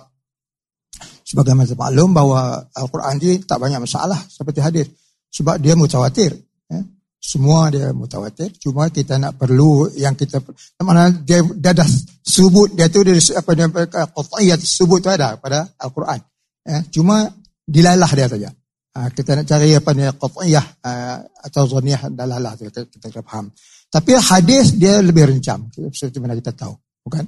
sebagai 1.21 1.53
macam 1.53 1.77
maklum 1.77 2.11
bahawa 2.17 2.65
Al-Quran 2.73 3.21
ini 3.21 3.45
tak 3.45 3.61
banyak 3.61 3.85
masalah 3.85 4.17
seperti 4.25 4.65
hadis 4.65 4.87
sebab 5.29 5.61
dia 5.61 5.77
mutawatir. 5.77 6.33
Ya. 6.73 6.81
Semua 7.21 7.69
dia 7.69 7.93
mutawatir. 7.93 8.57
Cuma 8.57 8.89
kita 8.89 9.21
nak 9.21 9.37
perlu 9.37 9.93
yang 10.01 10.17
kita 10.17 10.41
mana 10.81 11.13
dia, 11.13 11.45
dia 11.45 11.77
dah 11.77 11.89
sebut 12.25 12.73
dia 12.73 12.89
tu 12.89 13.05
dia 13.05 13.19
apa 13.37 13.51
dia 13.53 13.69
qat'iyat 13.93 14.59
sebut 14.65 15.05
tu 15.05 15.13
ada 15.13 15.37
pada 15.37 15.69
Al-Quran. 15.77 16.19
Ya. 16.65 16.79
Cuma 16.89 17.29
dilalah 17.69 18.09
dia 18.17 18.27
saja. 18.33 18.51
Ah, 18.99 19.14
kita 19.14 19.38
nak 19.38 19.47
cari 19.47 19.78
apa 19.78 19.95
ni 19.95 20.02
qat'iyah 20.11 20.67
uh, 20.83 21.17
atau 21.47 21.71
zaniyah 21.71 22.11
dalalah 22.11 22.59
kita, 22.59 22.83
kita 22.90 23.07
kita 23.14 23.23
faham. 23.23 23.47
Tapi 23.87 24.19
hadis 24.19 24.75
dia 24.75 24.99
lebih 24.99 25.31
rencam 25.31 25.71
seperti 25.71 26.19
mana 26.19 26.35
kita 26.35 26.50
tahu, 26.50 26.75
bukan? 27.07 27.23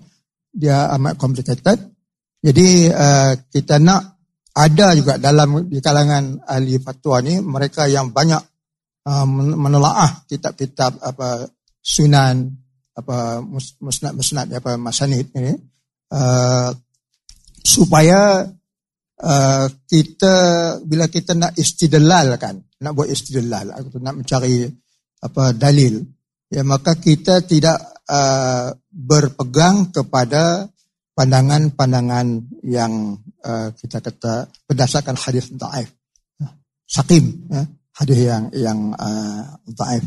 Dia 0.51 0.91
amat 0.99 1.15
complicated. 1.15 1.79
Jadi 2.43 2.91
uh, 2.91 3.39
kita 3.55 3.79
nak 3.79 4.19
ada 4.51 4.99
juga 4.99 5.15
dalam 5.23 5.71
di 5.71 5.79
kalangan 5.79 6.43
ahli 6.43 6.75
fatwa 6.83 7.23
ni 7.23 7.39
mereka 7.39 7.87
yang 7.87 8.11
banyak 8.11 8.43
uh, 9.07 9.27
menelaah 9.55 10.27
kitab-kitab 10.27 10.99
apa 11.07 11.47
sunan 11.79 12.51
apa 12.99 13.47
musnad-musnad 13.79 14.51
apa 14.59 14.75
masanid 14.75 15.31
ini 15.39 15.55
uh, 16.11 16.75
supaya 17.63 18.43
uh, 19.21 19.67
kita 19.87 20.35
bila 20.85 21.07
kita 21.07 21.37
nak 21.37 21.57
istidlal 21.57 22.37
kan 22.41 22.57
nak 22.81 22.93
buat 22.97 23.09
istidlal 23.09 23.73
atau 23.73 24.01
nak 24.01 24.25
mencari 24.25 24.67
apa 25.21 25.53
dalil 25.53 26.01
ya 26.49 26.65
maka 26.65 26.97
kita 26.97 27.45
tidak 27.45 27.79
uh, 28.09 28.73
berpegang 28.89 29.93
kepada 29.93 30.67
pandangan-pandangan 31.13 32.49
yang 32.65 33.21
uh, 33.45 33.69
kita 33.77 34.01
kata 34.01 34.49
berdasarkan 34.65 35.17
hadis 35.21 35.53
dhaif 35.53 35.93
sakim 36.89 37.47
ya 37.53 37.63
hadis 37.95 38.19
yang 38.19 38.45
yang 38.57 38.81
uh, 38.97 39.61
dhaif 39.69 40.05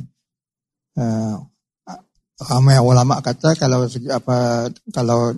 uh, 0.98 1.38
ramai 2.44 2.82
ulama 2.82 3.22
kata 3.24 3.56
kalau 3.56 3.86
apa 3.88 4.68
kalau 4.92 5.32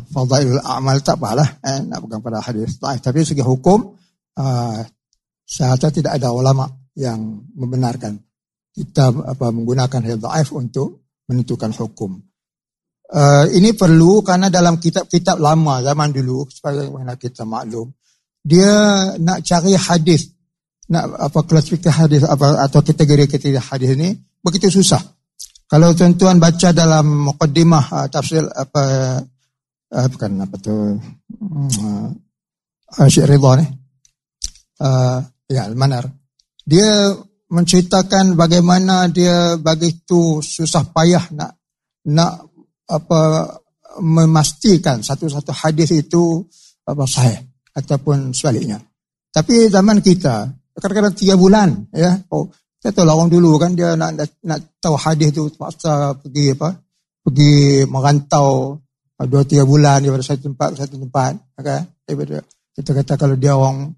fadailul 0.00 0.62
amal 0.64 0.96
tak 1.04 1.20
apalah 1.20 1.60
eh, 1.60 1.80
nak 1.84 2.04
pegang 2.06 2.22
pada 2.24 2.40
hadis. 2.40 2.80
Tapi 2.80 3.24
segi 3.24 3.44
hukum 3.44 3.92
uh, 4.40 4.78
saya 5.44 5.76
rasa 5.76 5.92
tidak 5.92 6.16
ada 6.16 6.32
ulama 6.32 6.64
yang 6.96 7.44
membenarkan. 7.52 8.16
Kita 8.72 9.12
apa 9.12 9.52
menggunakan 9.52 10.00
hadis 10.00 10.20
dhaif 10.20 10.48
untuk 10.56 11.04
menentukan 11.28 11.76
hukum. 11.76 12.16
Uh, 13.12 13.44
ini 13.52 13.76
perlu 13.76 14.24
karena 14.24 14.48
dalam 14.48 14.80
kitab-kitab 14.80 15.36
lama 15.36 15.84
zaman 15.84 16.08
dulu 16.16 16.48
supaya 16.48 16.88
kita 17.20 17.44
maklum 17.44 17.92
dia 18.40 18.72
nak 19.20 19.44
cari 19.44 19.76
hadis 19.76 20.32
nak 20.88 21.12
apa 21.20 21.44
klasifikasi 21.44 21.92
hadis 21.92 22.24
apa 22.24 22.64
atau 22.64 22.80
kategori-kategori 22.80 23.60
hadis 23.60 23.90
ini 24.00 24.16
begitu 24.40 24.72
susah. 24.72 25.00
Kalau 25.68 25.92
tuan-tuan 25.96 26.36
baca 26.36 26.68
dalam 26.72 27.32
mukaddimah 27.32 27.84
uh, 27.92 28.06
tafsir 28.08 28.44
apa 28.44 29.20
uh, 29.92 30.06
bukan 30.08 30.30
apa 30.40 30.56
tu? 30.58 30.96
Uh, 31.38 32.08
Syekh 33.08 33.28
Ridha 33.28 33.50
ni. 33.60 33.66
Uh, 34.80 35.20
ya 35.46 35.68
Al-Manar. 35.68 36.08
Dia 36.64 37.12
menceritakan 37.52 38.34
bagaimana 38.34 39.06
dia 39.12 39.60
begitu 39.60 40.40
susah 40.40 40.88
payah 40.88 41.28
nak 41.36 41.60
nak 42.08 42.48
apa 42.88 43.20
memastikan 44.00 45.04
satu-satu 45.04 45.52
hadis 45.52 45.92
itu 45.92 46.40
apa 46.88 47.04
sahih 47.04 47.38
ataupun 47.76 48.32
sebaliknya. 48.32 48.80
Tapi 49.28 49.68
zaman 49.68 50.00
kita 50.00 50.48
kadang-kadang 50.72 51.14
tiga 51.14 51.36
bulan 51.36 51.92
ya. 51.92 52.16
Oh 52.32 52.48
kita 52.82 52.98
tahu 52.98 53.06
lah 53.06 53.14
orang 53.14 53.30
dulu 53.30 53.62
kan 53.62 53.78
dia 53.78 53.94
nak 53.94 54.18
nak, 54.18 54.28
nak 54.42 54.58
tahu 54.82 54.98
hadis 54.98 55.30
itu 55.30 55.46
terpaksa 55.54 56.18
pergi 56.18 56.56
apa? 56.58 56.74
Pergi 57.22 57.86
merantau 57.86 58.81
dua 59.28 59.42
tiga 59.46 59.62
bulan 59.66 60.02
daripada 60.02 60.24
satu 60.24 60.50
tempat 60.50 60.68
ke 60.74 60.76
satu 60.82 60.96
tempat 60.98 61.32
okay? 61.58 61.80
daripada 62.06 62.42
kita 62.72 62.90
kata 62.96 63.12
kalau 63.20 63.36
dia 63.36 63.52
orang 63.52 63.92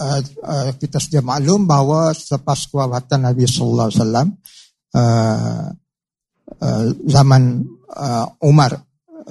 uh, 0.00 0.20
uh, 0.44 0.70
kita 0.76 0.98
sudah 0.98 1.22
maklum 1.22 1.64
bahawa 1.64 2.10
selepas 2.12 2.66
kewafatan 2.68 3.30
Nabi 3.30 3.44
sallallahu 3.46 3.88
alaihi 3.88 4.00
wasallam 4.02 4.26
uh, 4.96 5.66
uh, 6.58 6.84
zaman 7.06 7.42
uh, 7.94 8.26
Umar 8.44 8.74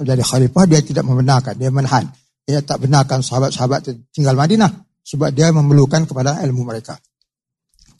jadi 0.00 0.22
khalifah 0.24 0.64
dia 0.64 0.80
tidak 0.80 1.04
membenarkan 1.04 1.54
dia 1.60 1.68
menahan 1.68 2.08
dia 2.48 2.64
tak 2.64 2.82
benarkan 2.82 3.20
sahabat-sahabat 3.20 4.10
tinggal 4.10 4.34
Madinah 4.34 4.70
sebab 5.04 5.30
dia 5.30 5.52
memerlukan 5.52 6.08
kepada 6.08 6.40
ilmu 6.42 6.64
mereka 6.64 6.96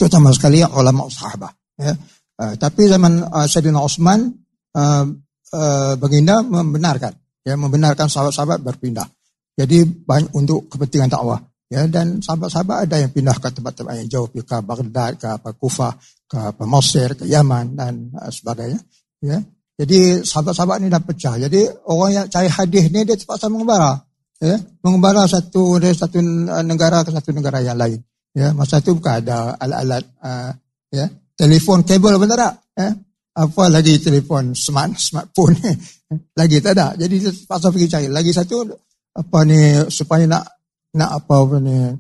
terutama 0.01 0.33
sekali 0.33 0.65
ulama 0.65 1.07
sahabat 1.13 1.53
ya. 1.77 1.93
Uh, 2.41 2.57
tapi 2.57 2.89
zaman 2.89 3.21
uh, 3.21 3.45
Sayyidina 3.45 3.85
Osman 3.85 4.33
uh, 4.73 5.05
uh, 5.55 5.95
baginda 5.99 6.43
membenarkan 6.43 7.15
ya 7.47 7.55
membenarkan 7.57 8.07
sahabat-sahabat 8.07 8.61
berpindah. 8.63 9.07
Jadi 9.57 9.85
banyak 9.85 10.33
untuk 10.33 10.71
kepentingan 10.73 11.13
dakwah 11.13 11.41
ya 11.71 11.87
dan 11.87 12.19
sahabat-sahabat 12.23 12.89
ada 12.89 12.97
yang 13.03 13.13
pindah 13.13 13.37
ke 13.37 13.49
tempat-tempat 13.53 13.95
yang 14.03 14.09
jauh 14.09 14.29
ke 14.31 14.57
Baghdad 14.63 15.21
ke 15.21 15.29
apa 15.29 15.51
Kufah 15.55 15.93
ke 16.27 16.39
apa 16.55 16.65
Mesir 16.67 17.15
ke 17.15 17.25
Yaman 17.27 17.77
dan 17.77 18.15
uh, 18.17 18.31
sebagainya 18.31 18.81
ya. 19.23 19.39
Jadi 19.81 20.21
sahabat-sahabat 20.21 20.77
ni 20.85 20.93
dah 20.93 21.01
pecah. 21.01 21.41
Jadi 21.41 21.65
orang 21.89 22.11
yang 22.13 22.27
cari 22.29 22.53
hadis 22.53 22.93
ni 22.93 23.01
dia 23.09 23.17
terpaksa 23.17 23.49
mengembara. 23.49 23.97
ya, 24.37 24.57
mengembara 24.85 25.25
satu 25.25 25.81
dari 25.81 25.97
satu 25.97 26.21
negara 26.65 27.01
ke 27.01 27.09
satu 27.09 27.33
negara 27.33 27.65
yang 27.65 27.81
lain. 27.81 27.97
Ya, 28.37 28.53
masa 28.53 28.85
itu 28.85 28.93
bukan 28.93 29.25
ada 29.25 29.57
alat-alat 29.57 30.05
uh, 30.21 30.53
ya, 30.93 31.09
telefon 31.33 31.83
kabel 31.83 32.21
benar 32.21 32.37
tak? 32.39 32.55
Ya? 32.77 32.89
Apa 33.31 33.71
lagi 33.71 33.95
telefon 34.03 34.59
smart 34.59 34.99
smartphone 34.99 35.55
lagi 36.41 36.59
tak 36.59 36.75
ada. 36.75 36.99
Jadi 36.99 37.47
pasal 37.47 37.71
pergi 37.71 37.89
cari 37.89 38.07
lagi 38.11 38.35
satu 38.35 38.67
apa 39.15 39.39
ni 39.47 39.87
supaya 39.91 40.27
nak 40.27 40.45
nak 40.95 41.11
apa, 41.23 41.59
ni 41.63 41.95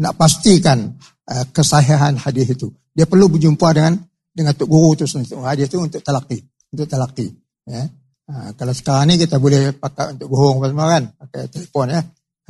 nak 0.00 0.12
pastikan 0.18 0.92
uh, 1.30 1.44
kesahihan 1.54 2.16
hadis 2.20 2.52
itu. 2.52 2.68
Dia 2.92 3.08
perlu 3.08 3.32
berjumpa 3.32 3.68
dengan 3.72 3.96
dengan 4.34 4.52
tok 4.52 4.68
guru 4.68 4.98
tu 4.98 5.06
sendiri. 5.06 5.40
Hadis 5.40 5.70
itu 5.70 5.78
untuk 5.80 6.02
talaki, 6.02 6.42
untuk 6.74 6.86
talaki. 6.90 7.30
Ya. 7.64 7.86
Ha, 8.24 8.56
kalau 8.56 8.72
sekarang 8.72 9.12
ni 9.12 9.20
kita 9.20 9.36
boleh 9.36 9.76
pakai 9.76 10.16
untuk 10.16 10.28
bohong 10.32 10.58
apa 10.60 10.66
semua 10.72 10.86
kan. 10.90 11.02
Pakai 11.12 11.42
telefon 11.52 11.86
ya. 11.92 12.00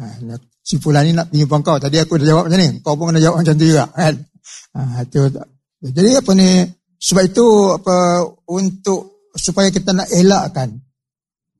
Ha, 0.01 0.05
si 0.63 0.79
Fulan 0.79 1.03
ni 1.07 1.13
nak 1.13 1.29
pinjam 1.29 1.61
kau. 1.61 1.77
Tadi 1.77 1.99
aku 2.01 2.19
dah 2.23 2.27
jawab 2.27 2.45
macam 2.49 2.61
ni. 2.63 2.69
Kau 2.81 2.95
pun 2.95 3.05
kena 3.13 3.21
jawab 3.21 3.37
macam 3.43 3.55
tu 3.59 3.67
juga 3.67 3.85
kan. 3.91 4.15
Ha, 4.75 4.81
itu, 5.05 5.21
jadi 5.85 6.11
apa 6.23 6.31
ni. 6.33 6.49
Sebab 7.05 7.23
itu 7.29 7.47
apa 7.77 8.25
untuk 8.49 9.29
supaya 9.37 9.69
kita 9.69 9.93
nak 9.93 10.09
elakkan. 10.09 10.73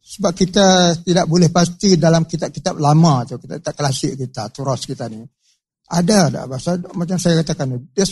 Sebab 0.05 0.33
kita 0.33 0.97
tidak 1.05 1.29
boleh 1.29 1.53
pasti 1.53 2.01
dalam 2.01 2.25
kitab-kitab 2.25 2.81
lama 2.81 3.29
tu. 3.29 3.37
Kita 3.37 3.61
tak 3.61 3.77
klasik 3.77 4.17
kita. 4.17 4.49
Turas 4.49 4.89
kita 4.89 5.05
ni. 5.13 5.21
Ada 5.93 6.33
tak 6.33 6.45
bahasa. 6.49 6.71
Macam 6.97 7.17
saya 7.21 7.45
katakan. 7.45 7.77
Dia 7.93 8.09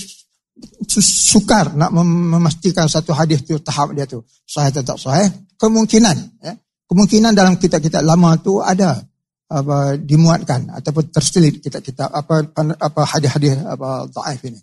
sukar 1.01 1.73
nak 1.73 1.91
memastikan 1.97 2.85
satu 2.85 3.17
hadis 3.17 3.41
tu 3.49 3.57
tahap 3.65 3.97
dia 3.97 4.05
tu 4.05 4.21
sahih 4.45 4.69
atau 4.69 4.85
tak 4.85 4.99
sahih 5.01 5.29
kemungkinan 5.57 6.17
ya 6.45 6.53
kemungkinan 6.85 7.33
dalam 7.33 7.57
kitab-kitab 7.57 8.05
lama 8.05 8.37
tu 8.37 8.61
ada 8.61 9.01
apa 9.49 9.97
dimuatkan 9.97 10.69
ataupun 10.81 11.09
terselit 11.09 11.61
kitab-kitab 11.61 12.09
apa 12.12 12.53
apa 12.77 13.01
hadis-hadis 13.05 13.65
apa 13.65 14.09
dhaif 14.12 14.41
ini 14.49 14.61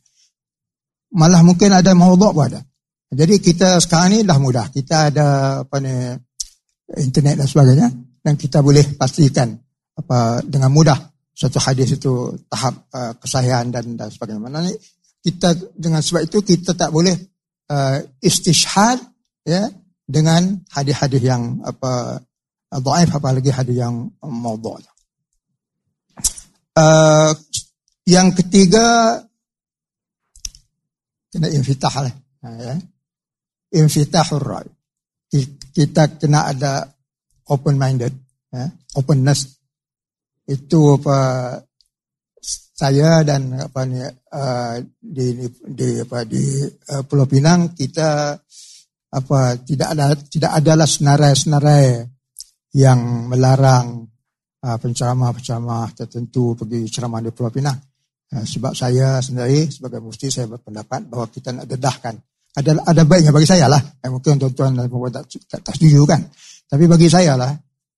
malah 1.13 1.41
mungkin 1.41 1.73
ada 1.73 1.91
maudhu' 1.97 2.33
pun 2.33 2.45
ada 2.49 2.61
jadi 3.09 3.41
kita 3.41 3.81
sekarang 3.81 4.09
ni 4.13 4.19
dah 4.21 4.37
mudah 4.37 4.69
kita 4.69 5.09
ada 5.09 5.25
apa 5.65 5.75
ni 5.81 5.93
internet 6.97 7.41
dan 7.41 7.47
sebagainya 7.49 7.87
dan 8.21 8.33
kita 8.37 8.61
boleh 8.61 8.97
pastikan 8.97 9.57
apa 9.97 10.45
dengan 10.45 10.69
mudah 10.69 11.09
satu 11.39 11.55
hadis 11.63 11.95
itu 11.95 12.35
tahap 12.51 12.83
uh, 12.91 13.15
kesahihan 13.15 13.71
dan 13.71 13.95
dan 13.95 14.11
sebagainya. 14.11 14.43
Mana 14.43 14.59
ni 14.59 14.75
kita 15.23 15.55
dengan 15.71 16.03
sebab 16.03 16.27
itu 16.27 16.43
kita 16.43 16.75
tak 16.75 16.91
boleh 16.91 17.15
uh, 17.71 18.03
istishhad 18.19 18.99
ya 19.47 19.71
dengan 20.03 20.59
hadis-hadis 20.67 21.23
yang 21.23 21.63
apa 21.63 22.19
dhaif 22.75 23.09
apalagi 23.15 23.55
hadis 23.55 23.79
yang 23.79 24.11
maudhu'. 24.19 24.83
Uh, 26.75 27.31
yang 28.03 28.35
ketiga 28.35 29.15
kena 31.29 31.47
infitah 31.49 31.95
lah. 32.01 32.13
Ya. 32.43 32.75
Infitahur 33.77 34.41
rai. 34.41 34.69
Kita 35.69 36.17
kena 36.17 36.49
ada 36.49 36.89
open 37.53 37.77
minded, 37.77 38.13
ya. 38.49 38.65
openness. 38.97 39.45
Itu 40.49 40.97
apa 40.97 41.17
saya 42.79 43.21
dan 43.27 43.59
apa 43.59 43.83
ni 43.83 43.99
uh, 44.01 44.75
di 44.97 45.45
di 45.51 45.89
apa 45.99 46.23
di 46.23 46.63
uh, 46.65 47.03
Pulau 47.03 47.27
Pinang 47.27 47.75
kita 47.75 48.39
apa 49.09 49.39
tidak 49.61 49.87
ada 49.93 50.15
tidak 50.15 50.51
adalah 50.57 50.87
senarai-senarai 50.87 52.07
yang 52.79 53.27
melarang 53.27 54.07
uh, 54.63 54.77
penceramah-penceramah 54.79 55.91
tertentu 55.91 56.55
pergi 56.55 56.87
ceramah 56.87 57.19
di 57.19 57.35
Pulau 57.35 57.51
Pinang. 57.51 57.88
Uh, 58.29 58.45
sebab 58.45 58.77
saya 58.77 59.17
sendiri 59.25 59.65
sebagai 59.73 59.97
mufti 60.05 60.29
saya 60.29 60.45
berpendapat 60.45 61.09
bahawa 61.09 61.27
kita 61.33 61.49
nak 61.49 61.65
dedahkan. 61.65 62.13
Ada 62.53 62.77
ada 62.85 63.01
baiknya 63.05 63.33
bagi 63.33 63.49
saya 63.49 63.65
lah. 63.65 63.81
Eh, 63.81 64.09
mungkin 64.09 64.37
tuan-tuan 64.37 64.77
dan 64.77 64.85
puan 64.85 65.09
tak, 65.09 65.25
tak, 65.49 65.65
tak 65.65 65.73
setuju 65.73 66.05
kan. 66.05 66.21
Tapi 66.69 66.85
bagi 66.85 67.09
saya 67.09 67.33
lah 67.33 67.49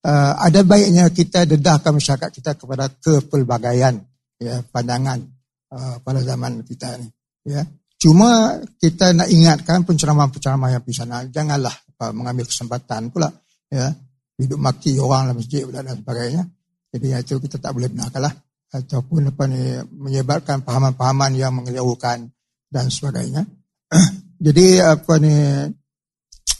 uh, 0.05 0.33
ada 0.37 0.59
baiknya 0.65 1.09
kita 1.13 1.45
dedahkan 1.45 1.93
masyarakat 1.93 2.29
kita 2.31 2.51
kepada 2.57 2.89
kepelbagaian 3.01 4.01
ya 4.41 4.63
pandangan 4.73 5.21
uh, 5.73 5.95
pada 6.01 6.19
zaman 6.25 6.65
kita 6.65 6.97
ni 6.97 7.07
ya. 7.45 7.61
Cuma 8.01 8.57
kita 8.81 9.13
nak 9.13 9.29
ingatkan 9.29 9.85
penceramah-penceramah 9.85 10.73
yang 10.73 10.81
di 10.81 10.93
sana 10.95 11.21
janganlah 11.29 11.73
uh, 12.01 12.11
mengambil 12.13 12.49
kesempatan 12.49 13.13
pula 13.13 13.29
ya. 13.69 13.93
Hidup 14.41 14.57
maki 14.57 14.97
orang 14.97 15.29
dalam 15.29 15.37
masjid 15.37 15.61
dan 15.69 15.85
sebagainya. 15.93 16.41
Jadi 16.91 17.07
itu 17.13 17.35
kita 17.37 17.61
tak 17.61 17.77
boleh 17.77 17.93
benarkanlah 17.93 18.33
ataupun 18.71 19.35
apa 19.35 19.43
ni 19.51 19.77
menyebabkan 19.91 20.63
pahaman-pahaman 20.63 21.35
yang 21.35 21.51
mengelirukan 21.51 22.31
dan 22.71 22.85
sebagainya 22.87 23.43
jadi 24.45 24.95
apa 24.95 25.13
ni 25.19 25.35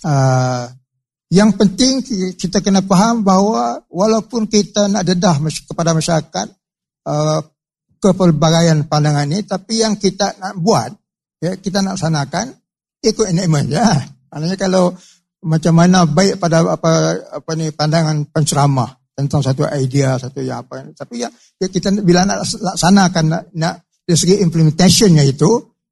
uh, 0.05 0.65
yang 1.39 1.55
penting 1.55 2.03
kita 2.35 2.59
kena 2.59 2.83
faham 2.83 3.23
bahawa 3.23 3.87
walaupun 3.87 4.51
kita 4.51 4.91
nak 4.91 5.07
dedah 5.07 5.39
kepada 5.63 5.95
masyarakat 5.95 6.47
uh, 7.07 7.39
kepelbagaian 8.01 8.89
pandangan 8.89 9.29
ini, 9.29 9.45
tapi 9.45 9.85
yang 9.85 9.95
kita 9.95 10.33
nak 10.41 10.57
buat, 10.57 10.89
ya, 11.37 11.55
kita 11.61 11.85
nak 11.85 12.01
sanakan, 12.01 12.49
ikut 13.05 13.29
enakmen 13.29 13.69
ya. 13.69 13.85
Maknanya 14.33 14.57
kalau 14.57 14.97
macam 15.45 15.73
mana 15.77 16.05
baik 16.05 16.41
pada 16.41 16.65
apa 16.65 16.91
apa 17.41 17.51
ni 17.57 17.73
pandangan 17.73 18.29
penceramah 18.29 19.00
tentang 19.15 19.41
satu 19.43 19.67
idea 19.67 20.17
satu 20.17 20.41
yang 20.41 20.63
apa. 20.65 20.87
Tapi 20.95 21.21
ya, 21.21 21.29
ya 21.59 21.67
kita 21.67 21.91
bila 22.01 22.23
nak 22.23 22.47
laksanakan 22.47 23.25
nak, 23.27 23.43
nak 23.53 23.75
dari 24.07 24.17
segi 24.17 24.35
implementationnya 24.41 25.23
itu 25.27 25.49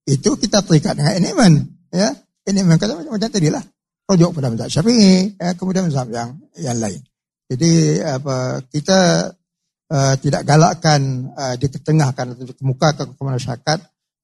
itu 0.07 0.29
kita 0.39 0.65
terikat 0.65 0.97
dengan 0.97 1.13
enakmen 1.19 1.53
ya. 1.93 2.09
Enakmen 2.49 2.81
kata 2.81 2.97
macam, 2.97 3.13
macam 3.13 3.29
tadi 3.29 3.49
lah 3.53 3.61
projek 4.09 4.33
pada 4.33 4.49
mazhab 4.49 4.69
syafi'i 4.73 5.37
ya, 5.37 5.53
kemudian 5.53 5.85
mazhab 5.85 6.09
yang 6.09 6.29
yang 6.57 6.77
lain. 6.81 6.97
Jadi 7.49 8.01
apa 8.01 8.61
kita 8.69 9.29
uh, 9.93 10.13
tidak 10.17 10.41
galakkan 10.45 11.29
uh, 11.33 11.53
diketengahkan 11.57 12.33
atau 12.33 12.45
dikemukakan 12.45 13.05
kepada 13.13 13.37
masyarakat 13.37 13.79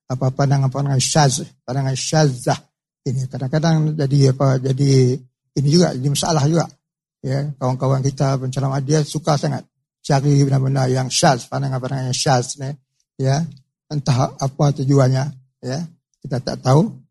apa 0.05 0.25
pandangan-pandangan 0.33 1.01
syaz, 1.01 1.45
pandangan 1.65 1.97
syazah 1.97 2.57
ini. 3.05 3.29
Kadang-kadang 3.29 3.97
jadi 3.97 4.33
apa 4.33 4.57
jadi 4.57 5.17
ini 5.57 5.67
juga 5.69 5.93
jadi 5.93 6.09
masalah 6.09 6.45
juga 6.49 6.65
ya 7.25 7.49
kawan-kawan 7.57 8.05
kita 8.05 8.37
penceramah 8.37 8.85
dia 8.85 9.01
suka 9.01 9.33
sangat 9.41 9.65
cari 10.05 10.45
benda-benda 10.45 10.85
yang 10.85 11.09
syaz 11.09 11.49
pandangan-pandangan 11.49 12.13
yang 12.13 12.17
syaz 12.17 12.61
ni. 12.61 12.69
Ya 13.17 13.41
entah 13.89 14.37
apa 14.37 14.65
tujuannya. 14.77 15.25
Ya 15.65 15.79
kita 16.21 16.37
tak 16.45 16.61
tahu. 16.61 17.01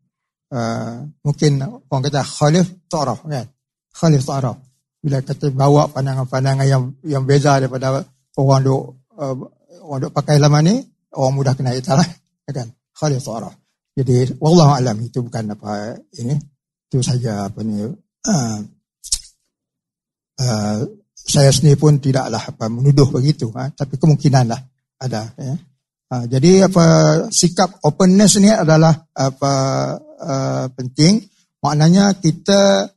Uh, 0.55 1.03
mungkin 1.25 1.59
orang 1.59 2.03
kata 2.05 2.21
khalif 2.21 2.69
ta'raf 2.87 3.25
kan 3.25 3.49
khalif 3.97 4.23
ta'raf 4.23 4.55
bila 5.01 5.19
kata 5.19 5.51
bawa 5.51 5.89
pandangan-pandangan 5.89 6.63
yang 6.69 6.83
yang 7.03 7.25
beza 7.27 7.59
daripada 7.59 8.05
orang 8.39 8.61
duk 8.63 8.81
uh, 9.19 9.35
orang 9.83 9.99
duk 10.07 10.13
pakai 10.15 10.39
lama 10.39 10.61
ni 10.63 10.79
orang 11.11 11.33
mudah 11.33 11.53
kena 11.57 11.75
ital 11.75 11.99
lah 11.99 12.07
ya 12.47 12.51
kan? 12.61 12.69
Khalid 12.95 13.19
suara 13.19 13.51
jadi 13.95 14.35
wallahu 14.43 14.75
alam 14.75 14.99
itu 14.99 15.23
bukan 15.23 15.55
apa 15.55 15.95
ini. 16.19 16.35
Itu 16.91 16.99
saja 16.99 17.47
apa 17.47 17.63
ni. 17.63 17.79
Uh, 18.27 18.57
uh, 20.41 20.77
saya 21.15 21.49
sendiri 21.49 21.77
pun 21.79 21.97
tidaklah 21.97 22.39
apa 22.39 22.65
menuduh 22.69 23.09
begitu 23.09 23.49
ha? 23.55 23.71
tapi 23.73 23.97
kemungkinan 23.97 24.45
lah 24.51 24.61
ada 25.01 25.33
ya. 25.35 25.55
uh, 26.11 26.23
jadi 26.29 26.69
apa 26.69 26.85
sikap 27.29 27.81
openness 27.83 28.37
ni 28.39 28.51
adalah 28.51 28.93
apa 29.13 29.53
uh, 30.21 30.65
penting 30.73 31.23
maknanya 31.59 32.17
kita 32.21 32.91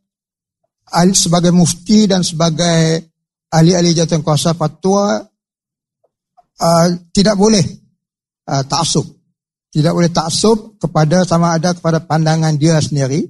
sebagai 1.13 1.53
mufti 1.53 2.09
dan 2.09 2.25
sebagai 2.25 3.05
ahli-ahli 3.53 3.97
jatuh 3.97 4.21
kuasa 4.25 4.57
fatwa 4.57 5.21
uh, 6.61 6.89
tidak 7.13 7.37
boleh 7.37 7.65
uh, 8.49 8.65
taksub. 8.65 9.07
Tidak 9.69 9.93
boleh 9.93 10.09
taksub 10.09 10.81
kepada 10.81 11.29
sama 11.29 11.61
ada 11.61 11.77
kepada 11.77 12.01
pandangan 12.01 12.57
dia 12.57 12.81
sendiri 12.81 13.29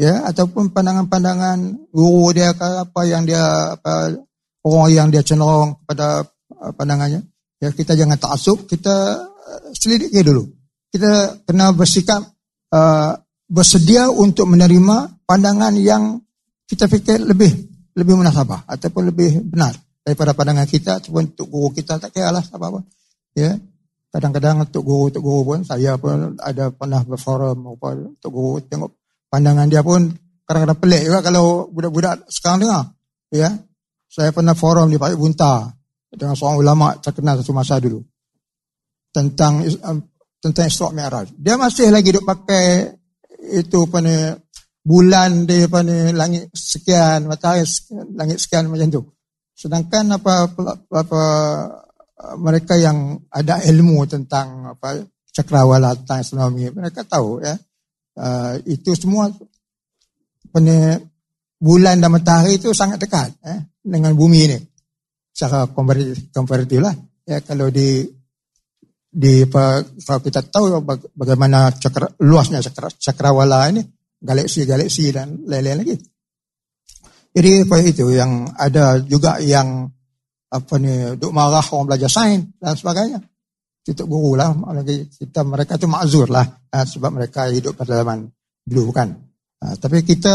ya 0.00 0.24
ataupun 0.24 0.72
pandangan-pandangan 0.72 1.92
guru 1.92 2.32
dia 2.32 2.56
ke 2.56 2.88
apa 2.88 3.00
yang 3.04 3.28
dia 3.28 3.76
apa 3.76 4.16
orang 4.64 4.88
yang 4.88 5.06
dia 5.12 5.20
cenderung 5.20 5.76
kepada 5.84 6.24
uh, 6.56 6.72
pandangannya. 6.72 7.20
Ya 7.60 7.68
kita 7.76 7.92
jangan 7.92 8.16
taksub, 8.16 8.64
kita 8.64 8.96
uh, 9.28 9.60
selidiki 9.76 10.24
dulu. 10.24 10.48
Kita 10.88 11.44
kena 11.44 11.76
bersikap 11.76 12.24
uh, 12.72 13.12
bersedia 13.44 14.08
untuk 14.08 14.48
menerima 14.48 15.28
pandangan 15.28 15.76
yang 15.76 16.16
kita 16.64 16.88
fikir 16.88 17.20
lebih 17.20 17.52
lebih 17.92 18.14
munasabah 18.16 18.64
ataupun 18.64 19.12
lebih 19.12 19.44
benar 19.52 19.76
daripada 20.00 20.32
pandangan 20.32 20.64
kita 20.64 21.02
ataupun 21.04 21.36
untuk 21.36 21.46
guru 21.52 21.68
kita 21.76 22.00
tak 22.00 22.16
kira 22.16 22.32
lah 22.32 22.40
apa-apa. 22.40 22.80
Ya. 23.36 23.60
Kadang-kadang 24.10 24.66
untuk 24.66 24.82
guru 24.82 25.12
untuk 25.12 25.22
guru 25.22 25.40
pun 25.54 25.60
saya 25.62 25.94
pun 25.94 26.34
ada 26.40 26.74
pernah 26.74 27.04
berforum 27.06 27.78
apa 27.78 27.88
untuk 28.10 28.30
guru 28.32 28.58
tengok 28.64 28.90
pandangan 29.30 29.70
dia 29.70 29.80
pun 29.80 30.10
kadang-kadang 30.44 30.80
pelik 30.82 31.02
juga 31.06 31.18
kalau 31.22 31.70
budak-budak 31.70 32.26
sekarang 32.26 32.66
dengar. 32.66 32.84
Ya. 33.30 33.54
Saya 34.10 34.34
pernah 34.34 34.58
forum 34.58 34.90
di 34.90 34.98
Pak 34.98 35.14
Bunta. 35.14 35.70
dengan 36.10 36.34
seorang 36.34 36.58
ulama 36.58 36.98
terkenal 36.98 37.38
satu 37.38 37.54
masa 37.54 37.78
dulu 37.78 38.02
tentang 39.14 39.62
um, 39.62 40.02
tentang 40.42 40.66
Isra 40.66 40.90
Mi'raj. 40.90 41.30
Dia 41.38 41.54
masih 41.54 41.94
lagi 41.94 42.10
duk 42.10 42.26
pakai 42.26 42.90
itu 43.54 43.86
apa 43.86 43.98
ni 44.02 44.16
bulan 44.82 45.46
dia 45.46 45.70
apa 45.70 45.86
ni 45.86 46.10
langit 46.10 46.50
sekian 46.50 47.30
matahari 47.30 47.62
sekian, 47.62 48.10
langit 48.18 48.42
sekian 48.42 48.66
macam 48.66 48.90
tu. 48.90 49.02
Sedangkan 49.54 50.10
apa 50.18 50.50
apa 50.90 51.22
mereka 52.42 52.74
yang 52.74 53.22
ada 53.30 53.62
ilmu 53.62 54.02
tentang 54.10 54.74
apa 54.76 55.06
cakrawala 55.30 55.94
tentang 55.94 56.26
astronomi 56.26 56.68
mereka 56.74 57.06
tahu 57.06 57.38
ya 57.38 57.54
uh, 58.20 58.54
itu 58.68 58.92
semua 58.92 59.32
ni 60.60 60.76
bulan 61.60 62.00
dan 62.00 62.10
matahari 62.12 62.60
itu 62.60 62.72
sangat 62.76 63.00
dekat 63.00 63.32
eh, 63.44 63.60
dengan 63.80 64.12
bumi 64.12 64.40
ini 64.48 64.58
secara 65.32 65.68
komparatif 66.32 66.80
lah. 66.80 66.92
Ya 67.24 67.40
kalau 67.40 67.72
di 67.72 68.04
di 69.10 69.44
kalau 69.48 70.20
kita 70.22 70.40
tahu 70.46 70.84
bagaimana 71.16 71.74
cakra, 71.74 72.12
luasnya 72.22 72.62
cakra, 72.62 72.92
cakrawala 72.94 73.72
ini 73.72 73.82
galaksi-galaksi 74.20 75.10
dan 75.10 75.42
lain-lain 75.48 75.80
lagi. 75.80 75.96
Jadi 77.30 77.50
apa 77.62 77.76
itu 77.80 78.10
yang 78.10 78.50
ada 78.58 78.98
juga 79.00 79.38
yang 79.38 79.86
apa 80.50 80.74
ni 80.82 81.14
duk 81.14 81.30
marah 81.30 81.62
orang 81.62 81.94
belajar 81.94 82.10
sains 82.10 82.42
dan 82.58 82.74
sebagainya 82.74 83.22
kita 83.84 84.04
guru 84.04 84.36
lah. 84.36 84.52
Kita 85.16 85.40
mereka 85.42 85.80
tu 85.80 85.88
makzur 85.88 86.28
lah 86.28 86.44
sebab 86.70 87.10
mereka 87.10 87.48
hidup 87.48 87.76
pada 87.76 88.00
zaman 88.00 88.28
dulu 88.64 88.92
bukan? 88.92 89.08
Ha, 89.60 89.76
tapi 89.76 90.00
kita 90.00 90.32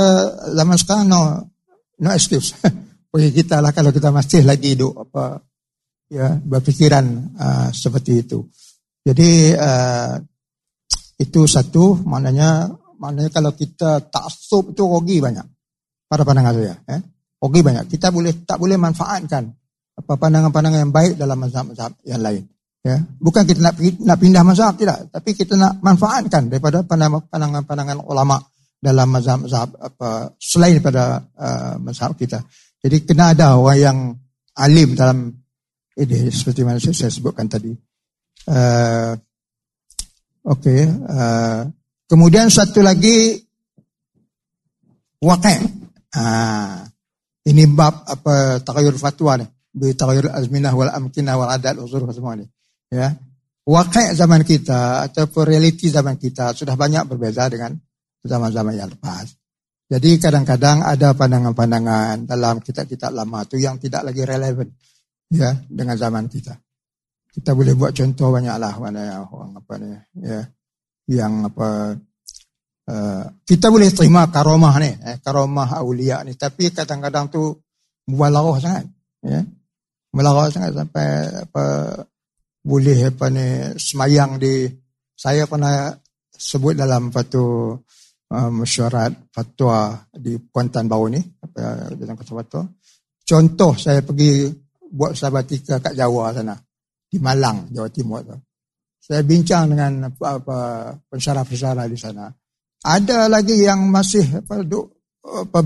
zaman 0.54 0.78
sekarang 0.78 1.10
no 1.10 1.22
no 2.02 2.10
excuse. 2.14 2.54
Bagi 3.14 3.32
kita 3.32 3.64
lah 3.64 3.72
kalau 3.72 3.96
kita 3.96 4.12
masih 4.12 4.44
lagi 4.44 4.76
hidup 4.76 5.08
apa 5.08 5.40
ya 6.12 6.36
berpikiran 6.36 7.06
uh, 7.40 7.70
seperti 7.72 8.28
itu. 8.28 8.44
Jadi 9.02 9.56
uh, 9.56 10.20
itu 11.18 11.42
satu. 11.48 11.96
Maknanya 12.06 12.70
maknanya 13.00 13.32
kalau 13.32 13.56
kita 13.56 14.04
taksub 14.12 14.76
itu 14.76 14.84
rugi 14.84 15.24
banyak. 15.24 15.48
Pada 16.06 16.22
pandangan 16.22 16.54
saya 16.54 16.76
eh 16.92 17.02
rugi 17.40 17.62
banyak. 17.64 17.88
Kita 17.88 18.12
boleh 18.12 18.46
tak 18.46 18.60
boleh 18.62 18.78
manfaatkan 18.78 19.48
apa 19.96 20.14
pandangan-pandangan 20.20 20.80
yang 20.86 20.94
baik 20.94 21.16
dalam 21.16 21.40
mazhab-mazhab 21.40 21.96
yang 22.04 22.20
lain 22.20 22.44
ya 22.86 23.02
bukan 23.18 23.50
kita 23.50 23.66
nak 23.66 23.82
nak 23.82 24.18
pindah 24.22 24.46
mazhab 24.46 24.78
tidak 24.78 25.10
tapi 25.10 25.34
kita 25.34 25.58
nak 25.58 25.82
manfaatkan 25.82 26.54
daripada 26.54 26.86
pandangan-pandangan 26.86 28.06
ulama 28.06 28.38
dalam 28.86 29.08
mazhab-mazhab 29.10 29.74
apa 29.82 30.38
selain 30.38 30.78
daripada 30.78 31.26
uh, 31.34 31.74
mazhab 31.82 32.14
kita. 32.14 32.46
Jadi 32.86 33.02
kena 33.02 33.34
ada 33.34 33.58
orang 33.58 33.80
yang 33.82 33.98
alim 34.62 34.94
dalam 34.94 35.34
ini 35.98 36.30
seperti 36.30 36.62
mana 36.62 36.78
saya 36.78 37.10
sebutkan 37.10 37.50
tadi. 37.50 37.74
Uh, 38.46 39.18
Okey. 40.46 40.86
Uh, 40.86 41.66
kemudian 42.06 42.54
satu 42.54 42.86
lagi 42.86 43.42
waqi'. 45.26 45.58
Uh, 46.16 46.86
ini 47.50 47.66
bab 47.66 48.06
apa 48.06 48.62
tagayur 48.62 48.94
fatwa 49.02 49.42
ni. 49.42 49.46
Bi 49.74 49.98
tagayur 49.98 50.30
azminah 50.30 50.74
wal 50.78 50.94
amkinah 50.94 51.36
wal 51.36 51.50
adat 51.50 51.82
uzur 51.82 52.06
semua 52.14 52.38
ni. 52.38 52.46
Ya. 52.92 53.18
Waqi' 53.66 54.14
zaman 54.14 54.46
kita 54.46 55.10
ataupun 55.10 55.50
realiti 55.50 55.90
zaman 55.90 56.22
kita 56.22 56.54
sudah 56.54 56.78
banyak 56.78 57.10
berbeza 57.10 57.50
dengan 57.50 57.74
zaman-zaman 58.22 58.78
yang 58.78 58.90
lepas. 58.94 59.34
Jadi 59.86 60.18
kadang-kadang 60.18 60.82
ada 60.82 61.14
pandangan-pandangan 61.14 62.26
dalam 62.26 62.58
kitab-kitab 62.62 63.14
lama 63.14 63.46
itu 63.46 63.62
yang 63.62 63.78
tidak 63.78 64.02
lagi 64.06 64.26
relevan 64.26 64.70
ya 65.30 65.54
dengan 65.70 65.94
zaman 65.94 66.26
kita. 66.26 66.58
Kita 67.30 67.54
boleh 67.54 67.78
buat 67.78 67.94
contoh 67.94 68.34
banyaklah 68.34 68.74
mana 68.82 69.02
yang 69.06 69.24
apa 69.30 69.74
ni 69.78 69.90
ya 70.26 70.42
yang 71.06 71.46
apa 71.46 71.94
uh, 72.90 73.26
kita 73.46 73.70
boleh 73.70 73.94
terima 73.94 74.26
karomah 74.34 74.74
ni 74.82 74.90
eh, 74.90 75.18
karomah 75.22 75.78
aulia 75.78 76.26
ni 76.26 76.34
tapi 76.34 76.74
kadang-kadang 76.74 77.30
tu 77.30 77.54
mubalarah 78.10 78.58
sangat 78.58 78.86
ya. 79.22 79.46
Mubalarah 80.10 80.50
sangat 80.50 80.74
sampai 80.74 81.08
apa 81.46 81.66
boleh 82.66 83.14
apa 83.14 83.30
ni 83.30 83.78
semayang 83.78 84.42
di 84.42 84.66
saya 85.14 85.46
pernah 85.46 85.94
sebut 86.34 86.74
dalam 86.74 87.14
satu 87.14 87.78
mesyuarat 88.34 89.30
fatwa 89.30 89.94
di 90.10 90.34
Kuantan 90.50 90.90
Baru 90.90 91.14
ni 91.14 91.22
apa 91.22 91.94
dalam 91.94 92.18
kata 92.18 92.34
fatwa. 92.34 92.66
Contoh 93.26 93.74
saya 93.78 94.02
pergi 94.02 94.50
buat 94.90 95.14
sabatika 95.14 95.78
kat 95.78 95.94
Jawa 95.94 96.34
sana 96.34 96.58
di 97.06 97.18
Malang, 97.22 97.70
Jawa 97.70 97.90
Timur 97.94 98.22
tu. 98.26 98.38
Saya 99.06 99.22
bincang 99.22 99.70
dengan 99.70 100.10
apa, 100.10 100.42
apa 100.42 100.58
pensyarah-pensyarah 101.14 101.86
di 101.86 101.98
sana. 101.98 102.26
Ada 102.82 103.30
lagi 103.30 103.62
yang 103.62 103.86
masih 103.90 104.42
apa, 104.42 104.66
apa 104.66 105.60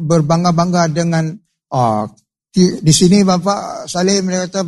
berbangga-bangga 0.00 0.88
dengan 0.88 1.28
oh, 1.72 2.08
di 2.56 2.92
sini 2.96 3.22
Bapak 3.22 3.86
Salim 3.86 4.32
dia 4.32 4.48
kata 4.48 4.64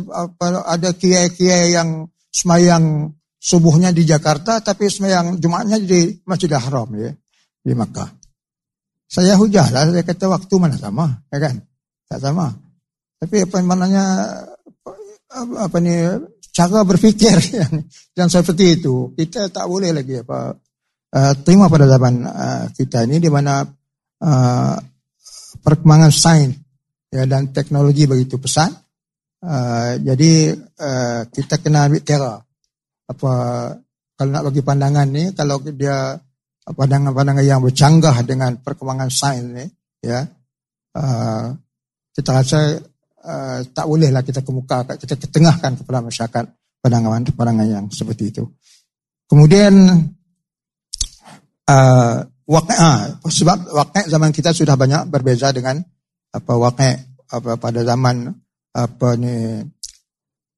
ada 0.63 0.89
kiai-kiai 0.93 1.73
yang 1.73 2.07
semayang 2.29 3.09
subuhnya 3.41 3.89
di 3.89 4.05
Jakarta 4.05 4.61
tapi 4.61 4.87
semayang 4.87 5.41
Jumatnya 5.41 5.81
di 5.81 6.21
Masjidil 6.23 6.61
Haram 6.61 6.89
ya 6.95 7.11
di 7.61 7.73
Makkah. 7.73 8.09
Saya 9.11 9.35
hujah 9.35 9.67
lah, 9.75 9.91
saya 9.91 10.07
kata 10.07 10.31
waktu 10.31 10.55
mana 10.55 10.79
sama, 10.79 11.19
ya 11.27 11.37
kan? 11.43 11.59
Tak 12.07 12.19
sama. 12.23 12.47
Tapi 13.19 13.43
apa 13.43 13.59
apa, 15.31 15.53
apa 15.67 15.77
ni 15.83 15.95
cara 16.51 16.83
berfikir 16.83 17.37
yang, 17.59 17.73
yang 18.15 18.29
seperti 18.29 18.79
itu 18.79 19.15
kita 19.15 19.47
tak 19.47 19.65
boleh 19.65 19.95
lagi 19.95 20.19
apa 20.19 20.51
uh, 21.15 21.33
terima 21.41 21.71
pada 21.71 21.87
zaman 21.87 22.27
uh, 22.27 22.65
kita 22.75 23.07
ini 23.07 23.23
di 23.23 23.31
mana 23.31 23.63
uh, 23.63 24.75
perkembangan 25.63 26.11
sains 26.11 26.59
ya 27.11 27.27
dan 27.27 27.51
teknologi 27.51 28.07
begitu 28.07 28.39
pesat. 28.39 28.71
Uh, 29.41 29.97
jadi 29.99 30.55
uh, 30.55 31.21
kita 31.27 31.59
kena 31.59 31.89
ambil 31.89 32.01
kira 32.05 32.33
apa 33.09 33.33
kalau 34.15 34.29
nak 34.29 34.43
bagi 34.53 34.61
pandangan 34.61 35.07
ni 35.09 35.33
kalau 35.33 35.57
dia 35.65 36.13
pandangan-pandangan 36.61 37.41
yang 37.41 37.59
bercanggah 37.59 38.21
dengan 38.21 38.61
perkembangan 38.61 39.09
sains 39.09 39.49
ni 39.49 39.65
ya 40.05 40.21
uh, 40.93 41.45
kita 42.13 42.29
rasa 42.29 42.77
uh, 43.25 43.59
tak 43.65 43.85
bolehlah 43.89 44.21
kita 44.21 44.45
kemuka 44.45 44.85
kita 44.93 45.17
ketengahkan 45.17 45.73
kepada 45.81 46.05
masyarakat 46.05 46.45
pandangan-pandangan 46.85 47.65
yang 47.65 47.85
seperti 47.89 48.29
itu 48.29 48.45
kemudian 49.25 50.05
uh, 51.65 52.17
uh, 52.21 53.01
sebab 53.25 53.57
waqi' 53.73 54.05
zaman 54.05 54.29
kita 54.29 54.53
sudah 54.53 54.77
banyak 54.77 55.09
berbeza 55.09 55.49
dengan 55.49 55.81
apa 56.31 56.53
waqi' 56.55 56.95
apa 57.31 57.59
pada 57.59 57.83
zaman 57.83 58.31
apa 58.71 59.09
ni 59.19 59.59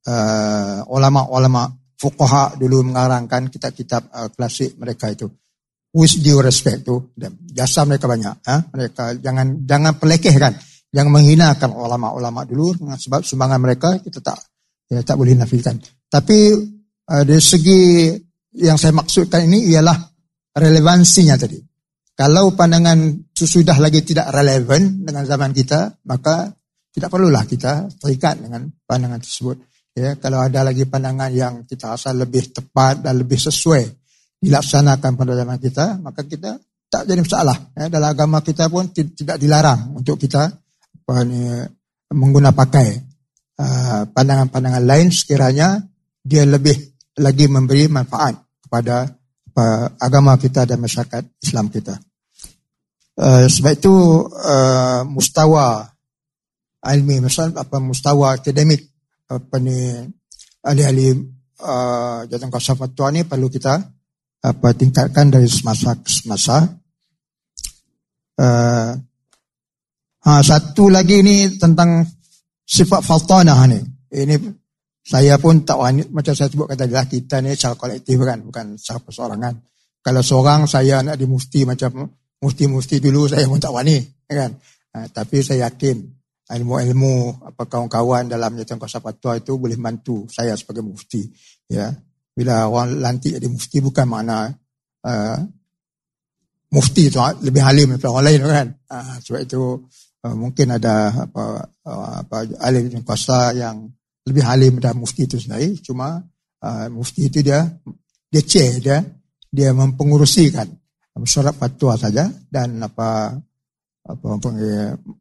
uh, 0.06 0.80
ulama-ulama 0.90 1.70
fuqaha 1.98 2.60
dulu 2.60 2.94
mengarangkan 2.94 3.50
kitab-kitab 3.50 4.02
uh, 4.14 4.30
klasik 4.34 4.78
mereka 4.78 5.10
itu 5.10 5.30
with 5.94 6.18
due 6.20 6.42
respect 6.42 6.84
them. 6.86 7.38
Jasa 7.54 7.86
mereka 7.86 8.10
banyak. 8.10 8.36
Ha? 8.50 8.56
Mereka 8.74 9.22
jangan 9.22 9.62
jangan 9.64 9.94
pelekehkan, 10.02 10.54
jangan 10.90 11.12
menghinakan 11.14 11.70
ulama-ulama 11.74 12.44
dulu 12.50 12.74
sebab 12.98 13.22
sumbangan 13.22 13.62
mereka 13.62 13.90
kita 14.02 14.20
tak 14.20 14.42
ya, 14.90 15.06
tak 15.06 15.16
boleh 15.16 15.38
nafikan. 15.38 15.78
Tapi 16.10 16.38
uh, 17.10 17.24
dari 17.24 17.42
segi 17.42 18.14
yang 18.58 18.78
saya 18.78 18.94
maksudkan 18.94 19.46
ini 19.50 19.74
ialah 19.74 19.98
relevansinya 20.58 21.38
tadi. 21.38 21.58
Kalau 22.14 22.54
pandangan 22.54 23.33
sudah 23.46 23.78
lagi 23.80 24.04
tidak 24.06 24.32
relevan 24.32 25.06
dengan 25.06 25.24
zaman 25.24 25.52
kita, 25.52 26.04
maka 26.08 26.52
tidak 26.94 27.10
perlulah 27.10 27.44
kita 27.50 27.90
terikat 27.98 28.38
dengan 28.38 28.70
pandangan 28.86 29.20
tersebut. 29.22 29.58
Ya, 29.94 30.18
kalau 30.18 30.42
ada 30.42 30.66
lagi 30.66 30.90
pandangan 30.90 31.30
yang 31.30 31.54
kita 31.70 31.94
rasa 31.94 32.14
lebih 32.14 32.50
tepat 32.50 33.06
dan 33.06 33.22
lebih 33.22 33.38
sesuai 33.38 33.86
dilaksanakan 34.42 35.12
pada 35.14 35.34
zaman 35.38 35.58
kita, 35.62 35.86
maka 36.02 36.26
kita 36.26 36.58
tak 36.90 37.10
jadi 37.10 37.22
masalah. 37.22 37.58
Ya, 37.74 37.90
dalam 37.90 38.10
agama 38.14 38.42
kita 38.42 38.70
pun 38.70 38.90
tidak 38.94 39.38
dilarang 39.42 39.98
untuk 39.98 40.18
kita 40.22 40.50
apa 41.04 41.16
ni, 41.26 41.42
mengguna 42.14 42.54
pakai 42.54 42.88
uh, 43.60 44.02
pandangan-pandangan 44.14 44.84
lain 44.86 45.10
sekiranya 45.10 45.82
dia 46.24 46.46
lebih 46.46 46.74
lagi 47.20 47.46
memberi 47.50 47.90
manfaat 47.90 48.38
kepada 48.66 49.10
uh, 49.58 49.86
agama 50.00 50.38
kita 50.38 50.66
dan 50.70 50.82
masyarakat 50.82 51.24
Islam 51.42 51.70
kita. 51.70 51.98
Uh, 53.14 53.46
sebab 53.46 53.78
itu 53.78 53.94
uh, 54.26 55.06
mustawa 55.06 55.86
ilmi, 56.82 57.22
misal 57.22 57.54
apa 57.54 57.78
mustawa 57.78 58.42
akademik 58.42 58.90
apa 59.30 59.62
ni 59.62 60.02
ahli-ahli 60.66 61.14
uh, 61.62 62.26
jatuh 62.26 62.50
kuasa 62.50 62.74
fatwa 62.74 63.14
ni 63.14 63.22
perlu 63.22 63.54
kita 63.54 63.78
apa 64.44 64.68
tingkatkan 64.74 65.30
dari 65.30 65.46
semasa 65.46 65.94
ke 65.96 66.10
semasa. 66.10 66.66
Uh, 68.34 68.98
ha, 70.26 70.42
satu 70.42 70.90
lagi 70.90 71.22
ni 71.22 71.54
tentang 71.56 72.02
sifat 72.66 73.06
faltanah 73.06 73.62
ni. 73.70 73.80
Ini 74.10 74.36
saya 75.06 75.38
pun 75.38 75.62
tak 75.62 75.78
wani, 75.78 76.02
macam 76.10 76.34
saya 76.34 76.50
sebut 76.50 76.66
kata 76.66 76.90
adalah 76.90 77.06
kita 77.06 77.46
ni 77.46 77.54
secara 77.54 77.78
kolektif 77.78 78.18
kan, 78.24 78.42
bukan 78.42 78.80
secara 78.80 79.00
persorangan. 79.06 79.54
Kalau 80.04 80.22
seorang 80.26 80.66
saya 80.66 81.00
nak 81.06 81.16
di 81.16 81.30
mufti 81.30 81.64
macam 81.64 82.10
mufti-mufti 82.44 83.00
dulu 83.00 83.32
saya 83.32 83.48
pun 83.48 83.64
tak 83.64 83.72
wani. 83.72 84.04
Kan? 84.28 84.52
Ha, 84.92 85.08
tapi 85.08 85.40
saya 85.40 85.72
yakin 85.72 86.04
ilmu-ilmu 86.44 87.48
apa 87.48 87.64
kawan-kawan 87.66 88.28
dalam 88.28 88.60
jatuh 88.60 88.76
kuasa 88.76 89.00
fatwa 89.00 89.40
itu 89.40 89.56
boleh 89.56 89.80
bantu 89.80 90.28
saya 90.28 90.54
sebagai 90.60 90.84
mufti. 90.84 91.24
Ya, 91.72 91.90
Bila 92.36 92.68
orang 92.68 93.00
lantik 93.00 93.40
jadi 93.40 93.48
mufti 93.48 93.80
bukan 93.80 94.06
makna 94.06 94.52
uh, 95.08 95.40
mufti 96.74 97.08
tu 97.08 97.24
lebih 97.42 97.64
halim 97.64 97.96
daripada 97.96 98.12
orang 98.12 98.26
lain 98.28 98.40
kan. 98.44 98.68
Uh, 98.92 99.16
sebab 99.24 99.40
itu 99.48 99.64
uh, 100.28 100.36
mungkin 100.36 100.68
ada 100.76 101.14
apa 101.30 101.44
uh, 101.88 102.14
apa 102.28 102.38
alim 102.60 103.02
kuasa 103.08 103.56
yang 103.56 103.88
lebih 104.28 104.44
halim 104.44 104.78
daripada 104.78 105.00
mufti 105.00 105.24
itu 105.26 105.40
sendiri. 105.40 105.80
Cuma 105.80 106.20
uh, 106.60 106.86
mufti 106.92 107.32
itu 107.32 107.40
dia 107.40 107.64
dia 108.28 108.42
chair 108.44 108.84
dia 108.84 109.00
dia 109.48 109.70
mempengurusikan 109.72 110.83
syarat 111.22 111.54
fatwa 111.54 111.94
saja 111.94 112.26
dan 112.50 112.82
apa 112.82 113.38
apa, 114.04 114.28
apa 114.36 114.48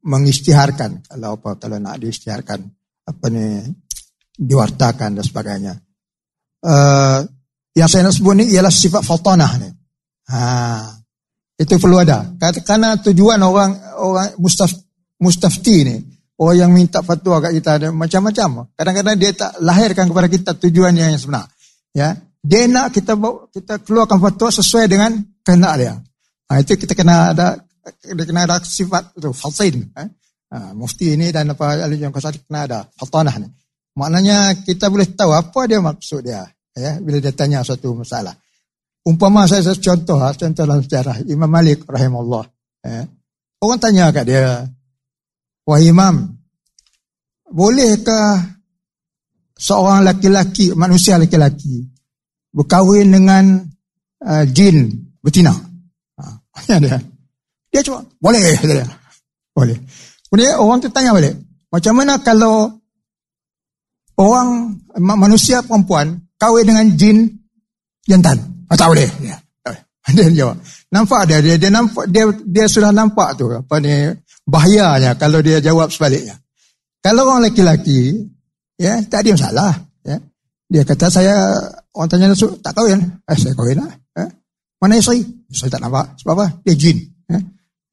mengisytiharkan 0.02 1.04
kalau 1.04 1.36
apa 1.36 1.60
kalau 1.60 1.76
nak 1.76 2.00
diisytiharkan 2.00 2.64
apa 3.06 3.24
ni 3.28 3.60
diwartakan 4.32 5.20
dan 5.20 5.24
sebagainya. 5.24 5.74
Uh, 6.62 7.26
yang 7.74 7.88
saya 7.88 8.08
nak 8.08 8.14
sebut 8.16 8.34
ni 8.36 8.44
ialah 8.52 8.72
sifat 8.72 9.02
faltanah 9.02 9.52
ni. 9.60 9.70
Ha, 10.32 10.38
itu 11.56 11.74
perlu 11.80 12.00
ada. 12.00 12.36
Karena 12.64 12.96
tujuan 13.00 13.40
orang 13.42 13.72
orang 13.98 14.28
mustaf, 14.38 14.70
mustafti 15.18 15.76
ni, 15.84 15.96
orang 16.36 16.56
yang 16.56 16.70
minta 16.70 17.00
fatwa 17.00 17.40
kat 17.40 17.52
kita 17.56 17.70
ada 17.80 17.88
macam-macam. 17.90 18.72
Kadang-kadang 18.76 19.16
dia 19.16 19.32
tak 19.32 19.52
lahirkan 19.60 20.06
kepada 20.08 20.28
kita 20.28 20.50
tujuan 20.68 20.92
yang 20.94 21.16
sebenar. 21.16 21.48
Ya, 21.96 22.16
dia 22.44 22.68
nak 22.68 22.92
kita 22.92 23.16
kita 23.52 23.80
keluarkan 23.82 24.20
fatwa 24.20 24.48
sesuai 24.52 24.86
dengan 24.88 25.16
kehendak 25.46 25.74
dia. 25.78 25.94
Ha, 26.50 26.62
itu 26.62 26.74
kita 26.78 26.94
kena 26.98 27.34
ada 27.34 27.58
kita 28.02 28.22
kena 28.26 28.46
ada 28.46 28.62
sifat 28.62 29.14
itu 29.18 29.30
falsin. 29.34 29.90
Eh? 29.94 30.08
Ha, 30.52 30.72
mufti 30.72 31.14
ini 31.14 31.30
dan 31.30 31.52
apa 31.52 31.86
ahli 31.86 31.98
yang 31.98 32.14
kuasa 32.14 32.34
kena 32.34 32.66
ada 32.66 32.78
faltanah 32.96 33.36
ni. 33.42 33.48
Maknanya 33.92 34.64
kita 34.64 34.88
boleh 34.88 35.12
tahu 35.12 35.36
apa 35.36 35.60
dia 35.68 35.80
maksud 35.82 36.24
dia. 36.24 36.46
Ya, 36.72 36.96
bila 36.96 37.20
dia 37.20 37.36
tanya 37.36 37.60
satu 37.60 37.92
masalah. 37.92 38.32
Umpama 39.04 39.44
saya, 39.44 39.60
saya 39.60 39.76
contoh, 39.76 40.16
ha, 40.16 40.32
contoh 40.32 40.62
dalam 40.64 40.80
sejarah 40.80 41.20
Imam 41.28 41.50
Malik 41.50 41.84
rahimahullah. 41.84 42.44
Eh. 42.86 43.04
Orang 43.60 43.78
tanya 43.78 44.08
kat 44.14 44.24
dia, 44.24 44.66
Wah 45.62 45.78
Imam, 45.78 46.26
bolehkah 47.46 48.42
seorang 49.54 50.02
laki-laki, 50.02 50.74
manusia 50.74 51.22
laki-laki, 51.22 51.86
berkahwin 52.50 53.14
dengan 53.14 53.62
uh, 54.26 54.44
jin 54.50 54.90
betina? 55.22 55.54
Ha, 56.18 56.78
dia. 56.78 56.98
Dia 57.72 57.80
cuma, 57.80 58.04
boleh. 58.20 58.58
Dia. 58.60 58.86
Boleh. 59.56 59.78
Kemudian 60.28 60.60
orang 60.60 60.78
tu 60.80 60.88
tanya 60.92 61.16
balik, 61.16 61.36
macam 61.72 61.92
mana 61.96 62.20
kalau 62.20 62.68
orang 64.20 64.76
manusia 65.00 65.64
perempuan 65.64 66.20
kahwin 66.36 66.68
dengan 66.68 66.86
jin 66.96 67.16
jantan? 68.04 68.40
Oh, 68.68 68.76
tak 68.76 68.92
boleh. 68.92 69.08
Ya. 69.24 69.36
Dia 70.16 70.28
jawab. 70.34 70.58
Nampak 70.90 71.30
dia, 71.30 71.38
dia 71.38 71.54
dia 71.56 71.70
nampak 71.70 72.10
dia 72.10 72.26
dia 72.42 72.66
sudah 72.66 72.90
nampak 72.90 73.38
tu 73.38 73.46
apa 73.48 73.78
ni 73.78 74.10
bahayanya 74.44 75.14
kalau 75.14 75.38
dia 75.38 75.62
jawab 75.62 75.94
sebaliknya. 75.94 76.36
Kalau 76.98 77.30
orang 77.30 77.46
lelaki 77.46 78.26
ya 78.82 78.98
tak 79.06 79.22
ada 79.22 79.38
masalah 79.38 79.72
ya. 80.02 80.18
Dia 80.66 80.82
kata 80.82 81.06
saya 81.06 81.34
orang 81.94 82.08
tanya 82.10 82.34
tak 82.34 82.72
kahwin. 82.74 83.00
Eh 83.30 83.38
saya 83.38 83.54
kahwin 83.54 83.78
lah. 83.78 83.92
Ya. 84.18 84.26
Mana 84.82 84.98
isteri? 84.98 85.22
Isteri 85.46 85.70
tak 85.70 85.82
nampak. 85.86 86.18
Sebab 86.18 86.32
apa? 86.34 86.46
Dia 86.66 86.74
jin. 86.74 86.98
Ya. 87.30 87.38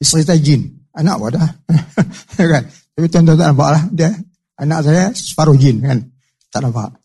Isteri 0.02 0.26
saya 0.26 0.42
jin. 0.42 0.66
Anak 0.98 1.22
apa 1.22 1.28
dah? 1.38 1.50
kan? 2.58 2.64
Tapi 2.66 3.06
tuan-tuan 3.06 3.38
tak 3.38 3.48
nampak 3.54 3.70
lah. 3.70 3.84
Dia, 3.94 4.10
anak 4.58 4.80
saya 4.82 5.14
separuh 5.14 5.54
jin 5.54 5.86
kan. 5.86 6.02
Tak 6.50 6.66
nampak. 6.66 6.98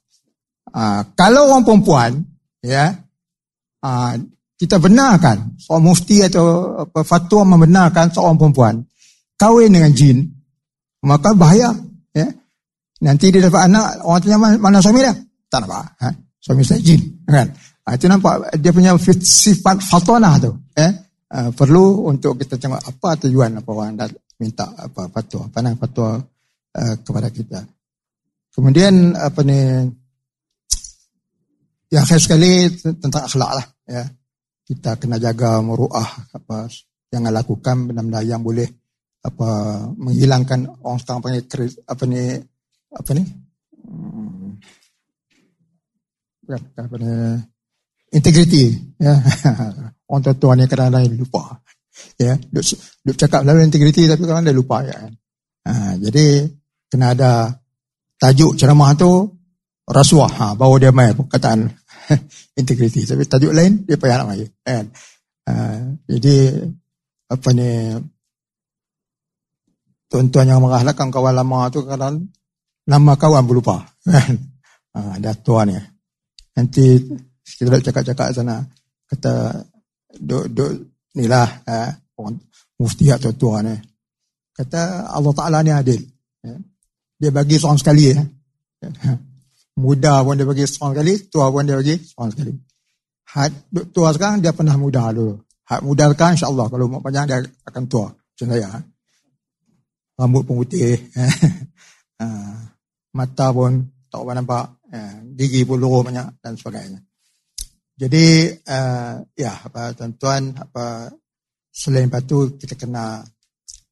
Uh, 0.72 1.04
kalau 1.12 1.52
orang 1.52 1.62
perempuan, 1.68 2.24
ya, 2.64 3.04
Ah, 3.84 4.16
kita 4.56 4.80
benarkan 4.80 5.60
seorang 5.60 5.84
mufti 5.92 6.24
atau 6.24 6.72
fatwa 7.04 7.52
membenarkan 7.52 8.08
seorang 8.08 8.40
perempuan 8.40 8.80
kahwin 9.36 9.76
dengan 9.76 9.92
jin 9.92 10.24
maka 11.04 11.36
bahaya 11.36 11.68
ya 12.16 12.24
nanti 13.04 13.28
dia 13.28 13.44
dapat 13.44 13.68
anak 13.68 14.00
orang 14.00 14.20
tanya 14.24 14.38
mana, 14.40 14.56
mana 14.56 14.80
suami 14.80 15.04
dia 15.04 15.12
tak 15.52 15.68
nampak 15.68 15.84
ha? 16.00 16.08
suami 16.40 16.64
saya 16.64 16.80
jin 16.80 16.96
kan 17.28 17.52
itu 17.92 18.08
nampak 18.08 18.56
dia 18.56 18.72
punya 18.72 18.96
sifat 18.96 19.84
fatwa 19.84 20.40
tu 20.40 20.56
ya 20.72 20.88
uh, 21.36 21.50
perlu 21.52 22.08
untuk 22.08 22.40
kita 22.40 22.56
tengok 22.56 22.80
apa 22.80 23.28
tujuan 23.28 23.60
apa 23.60 23.68
orang 23.68 23.98
dah 24.00 24.08
minta 24.40 24.72
apa 24.72 25.12
fatwa 25.12 25.52
apa 25.52 25.76
fatwa 25.76 26.08
uh, 26.80 26.94
kepada 27.04 27.28
kita 27.28 27.60
kemudian 28.56 29.12
apa 29.12 29.40
ni 29.44 29.60
yang 31.94 32.02
akhir 32.02 32.18
sekali 32.18 32.66
tentang 32.82 33.22
akhlak 33.22 33.50
lah. 33.54 33.66
Ya. 33.86 34.02
Kita 34.66 34.98
kena 34.98 35.22
jaga 35.22 35.62
muruah 35.62 36.34
apa 36.34 36.66
jangan 37.12 37.30
lakukan 37.30 37.86
benda-benda 37.86 38.26
yang 38.26 38.42
boleh 38.42 38.66
apa 39.22 39.48
menghilangkan 39.94 40.82
orang 40.82 40.98
sekarang 41.00 41.22
panggil 41.22 41.44
apa 41.86 42.04
ni 42.08 42.22
apa 42.92 43.10
ni 43.14 43.24
hmm. 43.24 44.48
apa 46.76 46.94
ni 47.00 47.12
integriti 48.14 48.70
ya. 49.02 49.18
Orang 50.10 50.36
tua 50.38 50.54
ni 50.54 50.70
kadang-kadang 50.70 51.10
lupa. 51.18 51.58
Ya 52.14 52.38
duk, 52.38 52.62
duk 53.02 53.16
cakap 53.18 53.42
lalu 53.42 53.66
integriti 53.66 54.06
tapi 54.06 54.22
kadang 54.22 54.46
dia 54.46 54.54
lupa 54.54 54.86
ya. 54.86 55.10
Ha, 55.64 55.96
jadi 55.98 56.46
kena 56.92 57.16
ada 57.16 57.50
tajuk 58.20 58.54
ceramah 58.54 58.94
tu 58.94 59.10
rasuah. 59.90 60.30
Ha, 60.30 60.46
bawa 60.54 60.74
dia 60.78 60.94
mai 60.94 61.16
perkataan 61.16 61.66
integriti. 62.60 63.02
Tapi 63.02 63.26
tajuk 63.26 63.50
lain 63.50 63.82
dia 63.82 63.98
payah 63.98 64.22
nak 64.22 64.28
mai 64.30 64.46
kan. 64.62 64.86
Uh, 65.44 66.00
jadi 66.08 66.56
apa 67.28 67.48
ni 67.52 67.70
tuan-tuan 70.08 70.48
yang 70.48 70.62
marah 70.64 70.94
kawan 70.94 71.34
lama 71.36 71.68
tu 71.68 71.84
kadang 71.84 72.32
nama 72.86 73.12
kawan 73.18 73.44
berlupa 73.48 73.82
kan. 74.06 74.34
Uh, 74.94 75.10
ada 75.18 75.34
tuan 75.34 75.74
ni. 75.74 75.78
Nanti 76.54 77.02
kita 77.44 77.68
dah 77.68 77.82
cakap-cakap 77.84 78.28
sana 78.32 78.64
kata 79.04 79.62
duk 80.16 80.48
duk 80.50 80.72
ni 81.14 81.28
lah 81.28 81.46
uh, 81.68 81.90
orang 82.16 82.40
mufti 82.80 83.12
atau 83.12 83.36
tuan 83.36 83.68
ni 83.68 83.76
kata 84.56 85.12
Allah 85.12 85.32
Ta'ala 85.36 85.60
ni 85.60 85.70
adil 85.70 86.00
ya. 86.40 86.56
dia 87.20 87.30
bagi 87.30 87.60
seorang 87.60 87.80
sekali 87.80 88.04
ya. 88.10 88.24
Muda 89.74 90.22
pun 90.22 90.38
dia 90.38 90.46
bagi 90.46 90.70
seorang 90.70 91.02
kali, 91.02 91.12
tua 91.26 91.50
pun 91.50 91.66
dia 91.66 91.74
bagi 91.74 91.98
seorang 91.98 92.30
sekali. 92.30 92.52
Had 93.26 93.52
tua 93.90 94.14
sekarang 94.14 94.38
dia 94.38 94.54
pernah 94.54 94.78
muda 94.78 95.10
dulu. 95.10 95.34
Had 95.66 95.82
muda 95.82 96.14
sekarang 96.14 96.38
insyaAllah 96.38 96.66
kalau 96.70 96.86
umur 96.86 97.02
panjang 97.02 97.26
dia 97.26 97.42
akan 97.66 97.82
tua. 97.90 98.14
Macam 98.14 98.46
saya. 98.54 98.70
Rambut 100.14 100.42
pun 100.46 100.62
putih. 100.62 100.94
Ah, 102.22 102.70
mata 103.18 103.50
pun 103.50 103.82
tak 104.06 104.22
apa 104.22 104.32
nampak. 104.38 104.64
Gigi 105.34 105.66
pun 105.66 105.82
luruh 105.82 106.06
banyak 106.06 106.38
dan 106.38 106.54
sebagainya. 106.54 107.02
Jadi 107.94 108.50
uh, 108.50 109.22
ya 109.38 109.52
apa 109.54 109.94
tuan-tuan 109.94 110.50
apa 110.58 111.14
selain 111.70 112.10
itu 112.10 112.58
kita 112.58 112.74
kena 112.74 113.22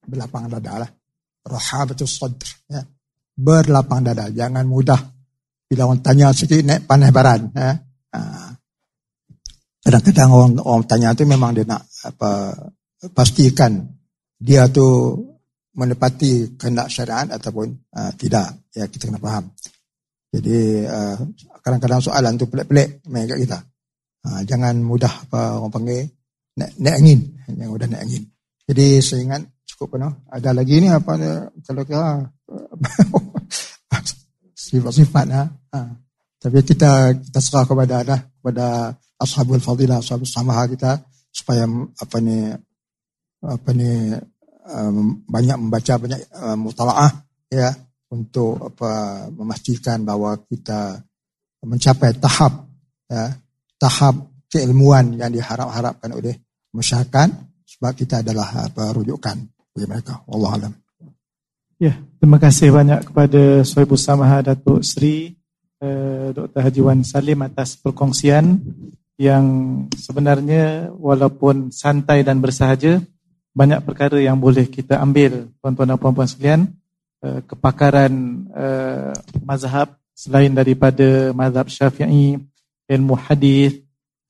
berlapang 0.03 0.51
dada 0.51 0.83
lah. 0.83 0.91
Rahabatul 1.43 2.11
sadr 2.11 2.51
ya. 2.67 2.83
Berlapang 3.33 4.05
dada, 4.05 4.29
jangan 4.29 4.67
mudah 4.69 5.01
bila 5.73 5.89
orang 5.89 6.05
tanya 6.05 6.37
sikit 6.37 6.61
naik 6.61 6.85
panas 6.85 7.09
baran 7.09 7.49
ya. 7.57 7.73
kadang-kadang 9.81 10.29
orang 10.29 10.53
orang 10.61 10.85
tanya 10.85 11.17
tu 11.17 11.25
memang 11.25 11.57
dia 11.57 11.65
nak 11.65 11.89
apa 12.05 12.53
pastikan 13.17 13.81
dia 14.37 14.69
tu 14.69 15.17
menepati 15.73 16.61
kehendak 16.61 16.93
syariat 16.93 17.25
ataupun 17.25 17.73
uh, 17.89 18.13
tidak 18.21 18.69
ya 18.77 18.85
kita 18.85 19.09
kena 19.09 19.17
faham 19.17 19.49
jadi 20.29 20.85
uh, 20.93 21.17
kadang-kadang 21.65 22.05
soalan 22.05 22.37
tu 22.37 22.53
pelik-pelik 22.53 23.01
kat 23.09 23.39
kita 23.41 23.59
uh, 24.27 24.41
jangan 24.47 24.79
mudah 24.83 25.11
apa 25.29 25.63
orang 25.63 25.73
panggil 25.73 26.07
naik, 26.59 26.73
naik 26.79 26.97
angin 26.99 27.21
yang 27.59 27.71
mudah 27.71 27.89
naik 27.89 28.03
angin 28.07 28.23
jadi 28.69 29.03
saya 29.03 29.21
ingat 29.27 29.43
cukup 29.69 29.99
penuh 29.99 30.13
ada 30.31 30.51
lagi 30.55 30.79
ni 30.79 30.89
apa 30.91 31.13
kalau 31.67 31.83
kita 31.87 32.31
sifat-sifat 34.73 35.27
ha? 35.29 35.45
ha. 35.75 35.81
Tapi 36.43 36.59
kita 36.67 37.15
kita 37.23 37.39
serah 37.39 37.69
kepada 37.69 38.03
dah 38.03 38.21
kepada 38.41 38.67
ashabul 39.21 39.63
fadilah, 39.63 40.03
ashabul 40.03 40.27
samaha 40.27 40.67
kita 40.67 40.99
supaya 41.31 41.69
apa 42.03 42.17
ni 42.19 42.51
apa 43.43 43.71
ni 43.71 44.11
um, 44.67 45.23
banyak 45.23 45.57
membaca 45.61 45.95
banyak 46.03 46.21
um, 46.35 46.67
mutalaah 46.67 47.13
ya 47.47 47.71
untuk 48.11 48.59
apa 48.75 49.25
memastikan 49.31 50.03
bahawa 50.03 50.43
kita 50.51 50.99
mencapai 51.63 52.19
tahap 52.19 52.67
ya, 53.07 53.31
tahap 53.83 54.31
keilmuan 54.47 55.19
yang 55.19 55.35
diharap-harapkan 55.35 56.15
oleh 56.15 56.39
masyarakat 56.71 57.29
sebab 57.67 57.93
kita 57.99 58.23
adalah 58.23 58.71
apa 58.71 58.95
rujukan 58.95 59.35
bagi 59.75 59.87
mereka. 59.91 60.23
Allah 60.31 60.51
alam. 60.55 60.73
Ya, 61.83 61.99
terima 62.23 62.39
kasih 62.39 62.71
banyak 62.71 63.11
kepada 63.11 63.67
Sohibul 63.67 63.99
Samaha 63.99 64.39
Datuk 64.47 64.87
Seri 64.87 65.35
eh, 65.83 66.31
Dr. 66.31 66.63
Haji 66.63 66.81
Wan 66.87 67.03
Salim 67.03 67.43
atas 67.43 67.75
perkongsian 67.75 68.63
yang 69.19 69.45
sebenarnya 69.99 70.95
walaupun 70.95 71.75
santai 71.75 72.23
dan 72.23 72.39
bersahaja 72.39 73.03
banyak 73.51 73.83
perkara 73.83 74.17
yang 74.23 74.39
boleh 74.39 74.71
kita 74.71 75.03
ambil 75.03 75.51
tuan-tuan 75.59 75.91
dan 75.91 75.99
puan-puan 75.99 76.31
sekalian 76.31 76.71
eh, 77.19 77.43
kepakaran 77.51 78.47
eh, 78.55 79.13
mazhab 79.43 79.99
selain 80.15 80.55
daripada 80.55 81.35
mazhab 81.35 81.67
Syafi'i 81.67 82.39
ilmu 82.89 83.15
hadis 83.19 83.83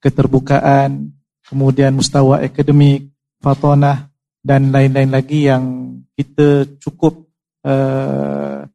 keterbukaan, 0.03 1.15
kemudian 1.47 1.95
mustawa 1.95 2.43
akademik, 2.43 3.13
fatonah 3.39 4.11
dan 4.43 4.75
lain-lain 4.75 5.11
lagi 5.11 5.47
yang 5.47 5.95
kita 6.19 6.67
cukup 6.83 7.31
uh, 7.63 8.67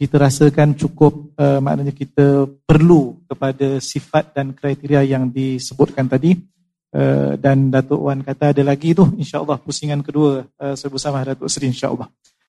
kita 0.00 0.18
rasakan 0.18 0.74
cukup 0.74 1.30
uh, 1.38 1.62
maknanya 1.62 1.94
kita 1.94 2.50
perlu 2.66 3.22
kepada 3.30 3.78
sifat 3.78 4.34
dan 4.34 4.50
kriteria 4.50 5.06
yang 5.06 5.30
disebutkan 5.30 6.10
tadi 6.10 6.34
uh, 6.96 7.38
dan 7.38 7.70
Datuk 7.70 8.10
Wan 8.10 8.24
kata 8.26 8.50
ada 8.50 8.62
lagi 8.66 8.96
tu 8.96 9.06
insya-Allah 9.14 9.62
pusingan 9.62 10.02
kedua 10.02 10.42
uh, 10.58 10.74
sebut 10.74 10.98
sama 10.98 11.22
Datuk 11.22 11.46
Seri 11.46 11.70
insya-Allah. 11.70 12.10